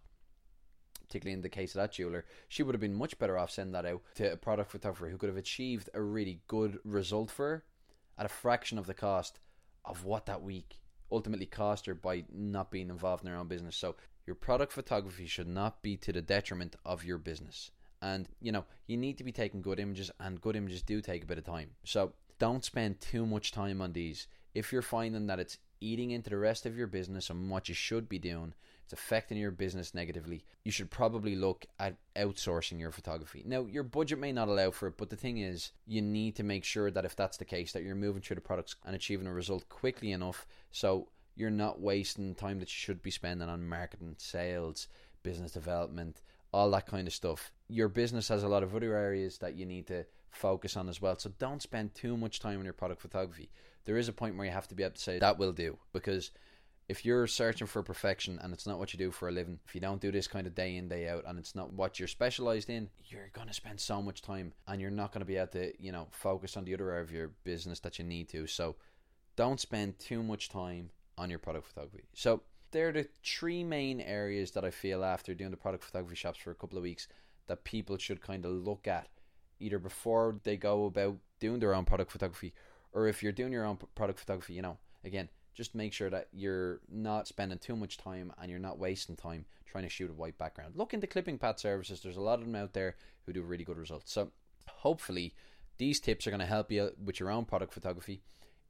particularly 1.09 1.35
in 1.35 1.43
the 1.43 1.49
case 1.49 1.75
of 1.75 1.81
that 1.81 1.91
jeweler, 1.91 2.25
she 2.49 2.63
would 2.63 2.77
have 2.77 2.81
been 2.81 2.95
much 2.95 3.19
better 3.19 3.37
off 3.37 3.51
sending 3.51 3.73
that 3.73 3.85
out 3.85 4.03
to 4.15 4.33
a 4.33 4.37
product 4.37 4.71
photographer 4.71 5.09
who 5.09 5.19
could 5.19 5.29
have 5.29 5.37
achieved 5.37 5.91
a 5.93 6.01
really 6.01 6.41
good 6.47 6.79
result 6.85 7.33
for 7.33 7.49
her 7.49 7.65
at 8.19 8.27
a 8.27 8.31
fraction 8.31 8.79
of 8.79 8.87
the 8.87 8.95
cost 8.95 9.41
of 9.85 10.05
what 10.05 10.27
that 10.27 10.43
week 10.43 10.81
ultimately 11.11 11.47
cost 11.47 11.87
her 11.87 11.95
by 11.95 12.25
not 12.33 12.71
being 12.71 12.89
involved 12.89 13.25
in 13.25 13.31
her 13.31 13.37
own 13.37 13.49
business. 13.49 13.77
So 13.77 13.97
your 14.27 14.37
product 14.37 14.73
photography 14.73 15.27
should 15.27 15.49
not 15.49 15.83
be 15.83 15.97
to 15.99 16.13
the 16.13 16.23
detriment 16.23 16.77
of 16.85 17.05
your 17.05 17.19
business. 17.19 17.71
And 18.03 18.29
you 18.41 18.53
know, 18.53 18.65
you 18.87 18.97
need 18.97 19.19
to 19.19 19.25
be 19.25 19.33
taking 19.33 19.63
good 19.63 19.81
images 19.81 20.11
and 20.21 20.41
good 20.41 20.57
images 20.57 20.83
do 20.83 21.01
take 21.01 21.23
a 21.23 21.27
bit 21.27 21.39
of 21.39 21.45
time. 21.45 21.71
So 21.85 22.13
don't 22.39 22.65
spend 22.65 23.01
too 23.01 23.27
much 23.27 23.53
time 23.53 23.81
on 23.81 23.93
these. 23.93 24.27
If 24.55 24.73
you're 24.73 24.83
finding 24.83 25.27
that 25.27 25.41
it's 25.41 25.59
eating 25.81 26.11
into 26.11 26.31
the 26.31 26.39
rest 26.39 26.67
of 26.67 26.77
your 26.77 26.87
business 26.87 27.31
and 27.31 27.51
what 27.51 27.69
you 27.69 27.75
should 27.75 28.09
be 28.09 28.19
doing, 28.19 28.55
it's 28.85 28.93
affecting 28.93 29.39
your 29.39 29.51
business 29.51 29.95
negatively, 29.95 30.45
you 30.63 30.71
should 30.71 30.91
probably 30.91 31.35
look 31.35 31.67
at 31.81 31.97
outsourcing 32.17 32.79
your 32.79 32.91
photography. 32.91 33.43
Now, 33.47 33.65
your 33.65 33.83
budget 33.83 34.19
may 34.19 34.31
not 34.31 34.49
allow 34.49 34.71
for 34.71 34.89
it, 34.89 34.99
but 34.99 35.11
the 35.11 35.17
thing 35.17 35.39
is, 35.39 35.73
you 35.87 36.03
need 36.03 36.37
to 36.37 36.43
make 36.43 36.65
sure 36.65 36.91
that 36.91 37.05
if 37.05 37.17
that's 37.17 37.39
the 37.39 37.47
case, 37.47 37.73
that 37.73 37.83
you're 37.83 37.95
moving 37.95 38.21
through 38.21 38.37
the 38.37 38.43
products 38.43 38.77
and 38.85 38.95
achieving 38.95 39.27
a 39.27 39.33
result 39.33 39.69
quickly 39.69 40.13
enough 40.13 40.47
so 40.71 41.09
you're 41.35 41.51
not 41.51 41.81
wasting 41.81 42.35
time 42.35 42.59
that 42.61 42.69
you 42.69 42.77
should 42.77 43.03
be 43.03 43.11
spending 43.11 43.49
on 43.49 43.67
marketing, 43.67 44.15
sales, 44.19 44.89
business 45.23 45.53
development, 45.53 46.21
all 46.53 46.71
that 46.71 46.87
kind 46.87 47.09
of 47.09 47.15
stuff. 47.15 47.51
Your 47.69 47.89
business 47.89 48.29
has 48.29 48.43
a 48.43 48.49
lot 48.49 48.63
of 48.63 48.77
other 48.77 48.95
areas 48.95 49.39
that 49.39 49.55
you 49.55 49.67
need 49.67 49.87
to 49.89 50.05
focus 50.31 50.77
on 50.77 50.89
as 50.89 51.01
well. 51.01 51.19
So 51.19 51.33
don't 51.39 51.63
spend 51.63 51.95
too 51.95 52.17
much 52.17 52.39
time 52.39 52.59
on 52.59 52.65
your 52.65 52.75
product 52.75 53.01
photography. 53.01 53.51
There 53.85 53.97
is 53.97 54.09
a 54.09 54.13
point 54.13 54.37
where 54.37 54.47
you 54.47 54.53
have 54.53 54.69
to 54.69 54.75
be 54.75 54.83
able 54.83 54.95
to 54.95 55.01
say 55.01 55.19
that 55.19 55.39
will 55.39 55.53
do 55.53 55.79
because 55.93 56.31
if 56.89 57.05
you're 57.05 57.27
searching 57.27 57.67
for 57.67 57.83
perfection 57.83 58.39
and 58.43 58.53
it's 58.53 58.67
not 58.67 58.79
what 58.79 58.93
you 58.93 58.99
do 58.99 59.11
for 59.11 59.29
a 59.29 59.33
living, 59.33 59.59
if 59.67 59.75
you 59.75 59.81
don't 59.81 60.01
do 60.01 60.13
this 60.13 60.27
kind 60.27 60.47
of 60.47 60.55
day 60.55 60.77
in, 60.77 60.89
day 60.89 61.09
out, 61.09 61.25
and 61.27 61.39
it's 61.39 61.55
not 61.55 61.73
what 61.73 61.99
you're 61.99 62.09
specialized 62.09 62.69
in, 62.69 62.91
you're 63.05 63.31
going 63.33 63.49
to 63.49 63.55
spend 63.55 63.81
so 63.81 64.03
much 64.03 64.21
time 64.21 64.53
and 64.69 64.81
you're 64.81 64.91
not 64.91 65.13
going 65.13 65.21
to 65.21 65.27
be 65.27 65.37
able 65.37 65.47
to, 65.49 65.73
you 65.83 65.93
know, 65.93 66.07
focus 66.11 66.57
on 66.57 66.65
the 66.65 66.75
other 66.75 66.91
area 66.91 67.03
of 67.03 67.11
your 67.11 67.31
business 67.45 67.81
that 67.81 67.99
you 67.99 68.05
need 68.05 68.29
to. 68.29 68.47
So 68.47 68.77
don't 69.37 69.61
spend 69.61 69.99
too 69.99 70.23
much 70.23 70.51
time 70.51 70.91
on 71.17 71.31
your 71.31 71.39
product 71.39 71.69
photography. 71.69 72.05
So 72.15 72.43
they're 72.71 72.93
the 72.93 73.09
three 73.25 73.65
main 73.65 74.01
areas 74.01 74.51
that 74.51 74.65
I 74.65 74.71
feel 74.71 75.05
after 75.05 75.35
doing 75.35 75.53
the 75.53 75.57
product 75.57 75.85
photography 75.85 76.17
shops 76.17 76.39
for 76.39 76.51
a 76.51 76.55
couple 76.57 76.77
of 76.77 76.85
weeks 76.85 77.09
that 77.47 77.65
people 77.65 77.97
should 77.97 78.21
kind 78.21 78.45
of 78.45 78.53
look 78.53 78.87
at 78.87 79.09
either 79.59 79.79
before 79.79 80.37
they 80.45 80.57
go 80.57 80.87
about 80.87 81.17
doing 81.41 81.61
their 81.61 81.75
own 81.75 81.85
product 81.85 82.11
photography 82.11 82.53
or 82.93 83.09
if 83.09 83.23
you're 83.23 83.33
doing 83.33 83.53
your 83.53 83.65
own 83.65 83.79
product 83.95 84.21
photography, 84.21 84.55
you 84.55 84.63
know, 84.63 84.79
again, 85.05 85.29
just 85.55 85.75
make 85.75 85.93
sure 85.93 86.11
that 86.11 86.29
you're 86.33 86.81
not 86.91 87.29
spending 87.29 87.59
too 87.59 87.77
much 87.77 87.97
time 87.97 88.33
and 88.41 88.51
you're 88.51 88.59
not 88.59 88.79
wasting 88.79 89.17
time 89.17 89.45
trying 89.67 89.85
to 89.85 89.91
shoot 89.91 90.11
a 90.11 90.15
white 90.15 90.39
background. 90.39 90.75
Look 90.77 90.95
into 90.95 91.07
clipping 91.07 91.39
path 91.39 91.59
services. 91.59 92.01
There's 92.01 92.17
a 92.17 92.21
lot 92.21 92.39
of 92.39 92.45
them 92.45 92.57
out 92.57 92.73
there 92.73 92.97
who 93.25 93.33
do 93.33 93.43
really 93.43 93.65
good 93.65 93.79
results. 93.79 94.13
So 94.13 94.31
hopefully 94.67 95.35
these 95.79 96.01
tips 96.01 96.27
are 96.27 96.31
going 96.31 96.41
to 96.41 96.47
help 96.47 96.71
you 96.71 96.91
with 97.03 97.21
your 97.21 97.31
own 97.31 97.45
product 97.45 97.73
photography. 97.73 98.23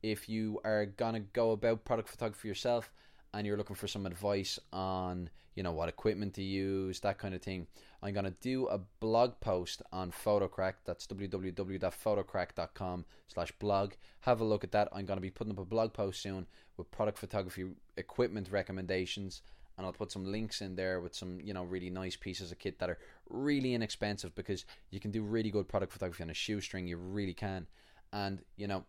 If 0.02 0.28
you 0.28 0.60
are 0.64 0.86
going 0.86 1.14
to 1.14 1.20
go 1.20 1.52
about 1.52 1.84
product 1.84 2.08
photography 2.08 2.48
yourself 2.48 2.92
and 3.34 3.46
you're 3.46 3.58
looking 3.58 3.76
for 3.76 3.86
some 3.88 4.06
advice 4.06 4.58
on, 4.72 5.28
you 5.54 5.62
know, 5.62 5.72
what 5.72 5.90
equipment 5.90 6.32
to 6.34 6.42
use, 6.42 7.00
that 7.00 7.18
kind 7.18 7.34
of 7.34 7.42
thing, 7.42 7.66
I'm 8.02 8.14
going 8.14 8.24
to 8.24 8.34
do 8.40 8.66
a 8.68 8.78
blog 9.00 9.40
post 9.40 9.82
on 9.92 10.12
PhotoCraic. 10.12 10.74
That's 10.84 11.06
www.photocraic.com 11.06 13.04
slash 13.28 13.52
blog. 13.58 13.92
Have 14.20 14.40
a 14.40 14.44
look 14.44 14.62
at 14.64 14.72
that. 14.72 14.88
I'm 14.92 15.04
going 15.04 15.16
to 15.16 15.22
be 15.22 15.30
putting 15.30 15.52
up 15.52 15.58
a 15.58 15.64
blog 15.64 15.92
post 15.92 16.22
soon 16.22 16.46
with 16.76 16.90
product 16.90 17.18
photography 17.18 17.66
equipment 17.96 18.50
recommendations 18.50 19.42
and 19.76 19.86
I'll 19.86 19.92
put 19.92 20.12
some 20.12 20.30
links 20.30 20.60
in 20.60 20.76
there 20.76 21.00
with 21.00 21.14
some, 21.14 21.40
you 21.40 21.52
know, 21.52 21.64
really 21.64 21.90
nice 21.90 22.14
pieces 22.14 22.52
of 22.52 22.58
kit 22.60 22.78
that 22.78 22.88
are 22.90 22.98
really 23.28 23.74
inexpensive 23.74 24.34
because 24.36 24.64
you 24.90 25.00
can 25.00 25.10
do 25.10 25.22
really 25.22 25.50
good 25.50 25.66
product 25.66 25.92
photography 25.92 26.22
on 26.22 26.30
a 26.30 26.34
shoestring. 26.34 26.86
You 26.86 26.96
really 26.96 27.34
can. 27.34 27.66
And, 28.12 28.42
you 28.56 28.68
know, 28.68 28.84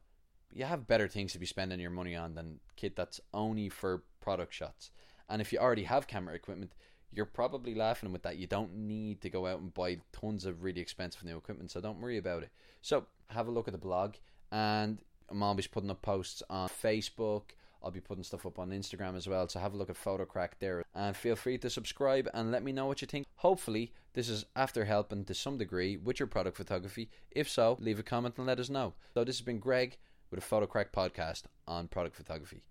you 0.55 0.63
have 0.63 0.87
better 0.87 1.07
things 1.07 1.33
to 1.33 1.39
be 1.39 1.45
spending 1.45 1.81
your 1.81 1.91
money 1.91 2.15
on 2.15 2.33
than 2.33 2.59
kit 2.77 2.95
that's 2.95 3.19
only 3.33 3.67
for 3.67 4.03
product 4.21 4.53
shots. 4.53 4.89
And 5.29 5.41
if 5.41 5.51
you 5.51 5.59
already 5.59 5.83
have 5.83 6.07
camera 6.07 6.33
equipment, 6.33 6.71
you're 7.11 7.25
probably 7.25 7.75
laughing 7.75 8.13
with 8.13 8.23
that. 8.23 8.37
You 8.37 8.47
don't 8.47 8.73
need 8.73 9.21
to 9.21 9.29
go 9.29 9.47
out 9.47 9.59
and 9.59 9.73
buy 9.73 9.99
tons 10.13 10.45
of 10.45 10.63
really 10.63 10.79
expensive 10.79 11.23
new 11.23 11.37
equipment, 11.37 11.71
so 11.71 11.81
don't 11.81 11.99
worry 11.99 12.17
about 12.17 12.43
it. 12.43 12.51
So 12.81 13.05
have 13.27 13.47
a 13.47 13.51
look 13.51 13.67
at 13.67 13.73
the 13.73 13.77
blog, 13.77 14.15
and 14.51 14.99
I'm 15.29 15.43
always 15.43 15.67
putting 15.67 15.91
up 15.91 16.01
posts 16.01 16.41
on 16.49 16.69
Facebook. 16.69 17.51
I'll 17.83 17.91
be 17.91 17.99
putting 17.99 18.23
stuff 18.23 18.45
up 18.45 18.57
on 18.57 18.69
Instagram 18.69 19.15
as 19.15 19.27
well, 19.27 19.47
so 19.49 19.59
have 19.59 19.73
a 19.73 19.77
look 19.77 19.89
at 19.89 20.01
PhotoCraic 20.01 20.51
there. 20.59 20.83
And 20.95 21.15
feel 21.15 21.35
free 21.35 21.57
to 21.59 21.69
subscribe 21.69 22.29
and 22.33 22.51
let 22.51 22.63
me 22.63 22.71
know 22.71 22.85
what 22.85 23.01
you 23.01 23.07
think. 23.07 23.25
Hopefully, 23.35 23.91
this 24.13 24.29
is 24.29 24.45
after 24.55 24.85
helping 24.85 25.25
to 25.25 25.33
some 25.33 25.57
degree 25.57 25.97
with 25.97 26.19
your 26.19 26.27
product 26.27 26.57
photography. 26.57 27.09
If 27.31 27.49
so, 27.49 27.77
leave 27.79 27.99
a 27.99 28.03
comment 28.03 28.35
and 28.37 28.47
let 28.47 28.59
us 28.59 28.69
know. 28.69 28.93
So, 29.13 29.23
this 29.23 29.37
has 29.37 29.45
been 29.45 29.59
Greg 29.59 29.97
with 30.35 30.43
a 30.43 30.47
PhotoCraic 30.47 30.91
podcast 30.91 31.43
on 31.67 31.87
product 31.87 32.15
photography. 32.15 32.63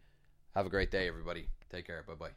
Have 0.55 0.67
a 0.67 0.71
great 0.71 0.91
day, 0.91 1.09
everybody. 1.09 1.49
Take 1.71 1.87
care. 1.87 2.05
Bye 2.07 2.15
bye. 2.15 2.31